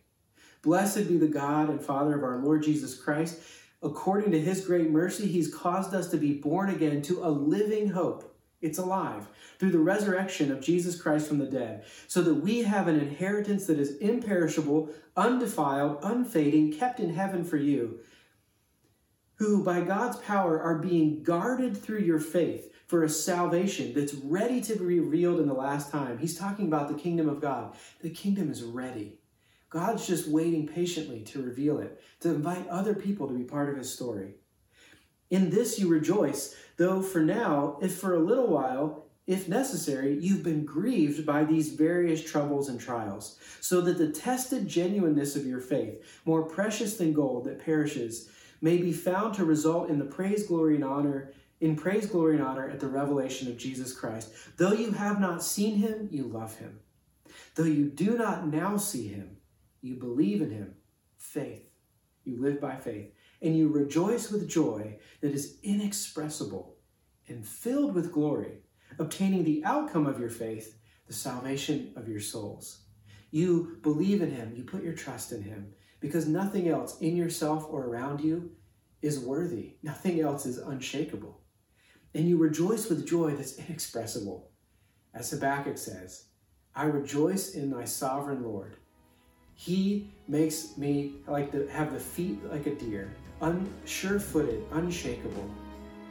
Blessed 0.63 1.09
be 1.09 1.19
the 1.19 1.27
God 1.27 1.69
and 1.69 1.81
Father 1.81 2.17
of 2.17 2.25
our 2.25 2.39
Lord 2.39 2.63
Jesus 2.63 2.99
Christ. 2.99 3.41
According 3.83 4.31
to 4.31 4.41
his 4.41 4.65
great 4.65 4.91
mercy, 4.91 5.27
he's 5.27 5.53
caused 5.53 5.93
us 5.93 6.09
to 6.11 6.17
be 6.17 6.35
born 6.35 6.71
again 6.71 7.03
to 7.03 7.25
a 7.25 7.29
living 7.29 7.91
hope. 7.91 8.29
It's 8.61 8.79
alive 8.79 9.27
through 9.59 9.73
the 9.73 9.79
resurrection 9.81 10.53
of 10.53 10.61
Jesus 10.61 11.01
Christ 11.01 11.27
from 11.27 11.39
the 11.39 11.47
dead, 11.47 11.85
so 12.07 12.23
that 12.23 12.35
we 12.35 12.63
have 12.63 12.87
an 12.87 12.99
inheritance 12.99 13.67
that 13.67 13.79
is 13.79 13.97
imperishable, 13.97 14.89
undefiled, 15.17 15.99
unfading, 16.05 16.73
kept 16.73 17.01
in 17.01 17.13
heaven 17.13 17.45
for 17.45 17.57
you, 17.57 17.99
who 19.37 19.65
by 19.65 19.81
God's 19.81 20.17
power 20.19 20.61
are 20.61 20.79
being 20.79 21.23
guarded 21.23 21.77
through 21.77 22.01
your 22.01 22.21
faith 22.21 22.73
for 22.87 23.03
a 23.03 23.09
salvation 23.09 23.95
that's 23.95 24.15
ready 24.15 24.61
to 24.61 24.77
be 24.77 25.01
revealed 25.01 25.41
in 25.41 25.47
the 25.47 25.55
last 25.55 25.91
time. 25.91 26.19
He's 26.19 26.39
talking 26.39 26.67
about 26.67 26.89
the 26.89 27.03
kingdom 27.03 27.29
of 27.29 27.41
God. 27.41 27.75
The 28.03 28.11
kingdom 28.11 28.51
is 28.51 28.63
ready. 28.63 29.19
God's 29.71 30.07
just 30.07 30.29
waiting 30.29 30.67
patiently 30.67 31.23
to 31.23 31.43
reveal 31.43 31.79
it, 31.79 32.03
to 32.21 32.29
invite 32.29 32.69
other 32.69 32.95
people 32.95 33.27
to 33.27 33.35
be 33.35 33.45
part 33.45 33.71
of 33.71 33.79
his 33.79 33.93
story. 33.93 34.35
In 35.31 35.49
this 35.49 35.79
you 35.79 35.89
rejoice, 35.89 36.55
though 36.77 37.01
for 37.01 37.23
now, 37.23 37.79
if 37.81 37.97
for 37.97 38.15
a 38.15 38.21
little 38.21 38.49
while, 38.49 39.07
if 39.27 39.49
necessary, 39.49 40.19
you've 40.21 40.43
been 40.43 40.67
grieved 40.67 41.25
by 41.25 41.45
these 41.45 41.71
various 41.71 42.23
troubles 42.23 42.69
and 42.69 42.79
trials, 42.79 43.39
so 43.61 43.81
that 43.81 43.97
the 43.97 44.11
tested 44.11 44.69
genuineness 44.69 45.37
of 45.37 45.47
your 45.47 45.61
faith, 45.61 46.21
more 46.27 46.43
precious 46.43 46.99
than 46.99 47.15
gold 47.15 47.45
that 47.47 47.65
perishes, 47.65 48.29
may 48.63 48.79
be 48.79 48.93
found 48.93 49.35
to 49.35 49.45
result 49.45 49.91
in 49.91 49.99
the 49.99 50.05
praise, 50.05 50.47
glory, 50.47 50.77
and 50.77 50.85
honor, 50.85 51.33
in 51.61 51.77
praise, 51.77 52.07
glory, 52.07 52.37
and 52.37 52.45
honor 52.45 52.71
at 52.71 52.81
the 52.81 52.89
revelation 52.89 53.49
of 53.49 53.59
Jesus 53.59 53.93
Christ. 53.93 54.33
Though 54.57 54.73
you 54.73 54.93
have 54.93 55.21
not 55.21 55.43
seen 55.43 55.77
him, 55.77 56.09
you 56.11 56.25
love 56.25 56.57
him. 56.57 56.81
Though 57.55 57.65
you 57.65 57.91
do 57.91 58.17
not 58.17 58.47
now 58.47 58.77
see 58.77 59.09
him, 59.09 59.37
you 59.83 59.97
believe 59.97 60.41
in 60.41 60.51
him, 60.51 60.75
faith. 61.19 61.69
You 62.25 62.41
live 62.41 62.61
by 62.61 62.77
faith, 62.77 63.13
and 63.43 63.57
you 63.57 63.69
rejoice 63.69 64.31
with 64.31 64.49
joy 64.49 64.99
that 65.21 65.33
is 65.33 65.59
inexpressible 65.63 66.77
and 67.29 67.47
filled 67.47 67.95
with 67.95 68.13
glory, 68.13 68.59
obtaining 68.99 69.43
the 69.43 69.63
outcome 69.65 70.07
of 70.07 70.21
your 70.21 70.31
faith, 70.31 70.79
the 71.09 71.13
salvation 71.13 71.93
of 71.97 72.09
your 72.09 72.21
souls. 72.21 72.83
You 73.33 73.79
believe 73.83 74.23
in 74.23 74.31
him, 74.31 74.53
you 74.55 74.63
put 74.63 74.85
your 74.85 74.93
trust 74.93 75.33
in 75.33 75.43
him, 75.43 75.73
because 76.03 76.27
nothing 76.27 76.69
else 76.69 76.99
in 77.01 77.17
yourself 77.17 77.67
or 77.71 77.85
around 77.87 78.21
you 78.21 78.51
is 79.01 79.21
worthy. 79.21 79.77
Nothing 79.85 80.21
else 80.21 80.45
is 80.45 80.59
unshakable. 80.59 81.41
And 82.15 82.29
you 82.29 82.37
rejoice 82.37 82.91
with 82.91 83.09
joy 83.09 83.37
that's 83.37 83.57
inexpressible. 83.57 84.51
As 85.15 85.31
Habakkuk 85.31 85.79
says, 85.79 86.25
I 86.75 86.85
rejoice 86.85 87.55
in 87.55 87.71
thy 87.71 87.85
sovereign 87.85 88.43
Lord. 88.43 88.77
He 89.55 90.11
makes 90.27 90.77
me 90.77 91.15
like 91.29 91.53
to 91.53 91.69
have 91.69 91.93
the 91.93 92.01
feet 92.01 92.45
like 92.51 92.67
a 92.67 92.75
deer, 92.75 93.15
unsure 93.41 94.19
footed, 94.19 94.65
unshakable, 94.73 95.49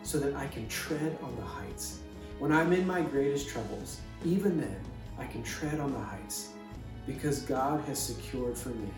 so 0.03 0.19
that 0.19 0.35
I 0.35 0.47
can 0.47 0.67
tread 0.69 1.17
on 1.21 1.35
the 1.35 1.43
heights. 1.43 1.99
When 2.39 2.53
I'm 2.53 2.71
in 2.71 2.87
my 2.87 3.01
greatest 3.01 3.49
troubles, 3.49 3.99
even 4.23 4.57
then, 4.59 4.79
I 5.19 5.25
can 5.25 5.43
tread 5.43 5.79
on 5.79 5.91
the 5.91 5.99
heights 5.99 6.49
because 7.05 7.41
God 7.41 7.83
has 7.85 7.99
secured 7.99 8.57
for 8.57 8.69
me 8.69 8.89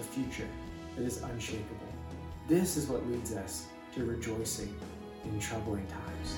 a 0.00 0.02
future 0.02 0.48
that 0.96 1.04
is 1.04 1.22
unshakable. 1.22 1.76
This 2.48 2.76
is 2.76 2.88
what 2.88 3.06
leads 3.08 3.34
us 3.34 3.66
to 3.94 4.04
rejoicing 4.04 4.74
in 5.24 5.38
troubling 5.38 5.86
times. 5.86 6.36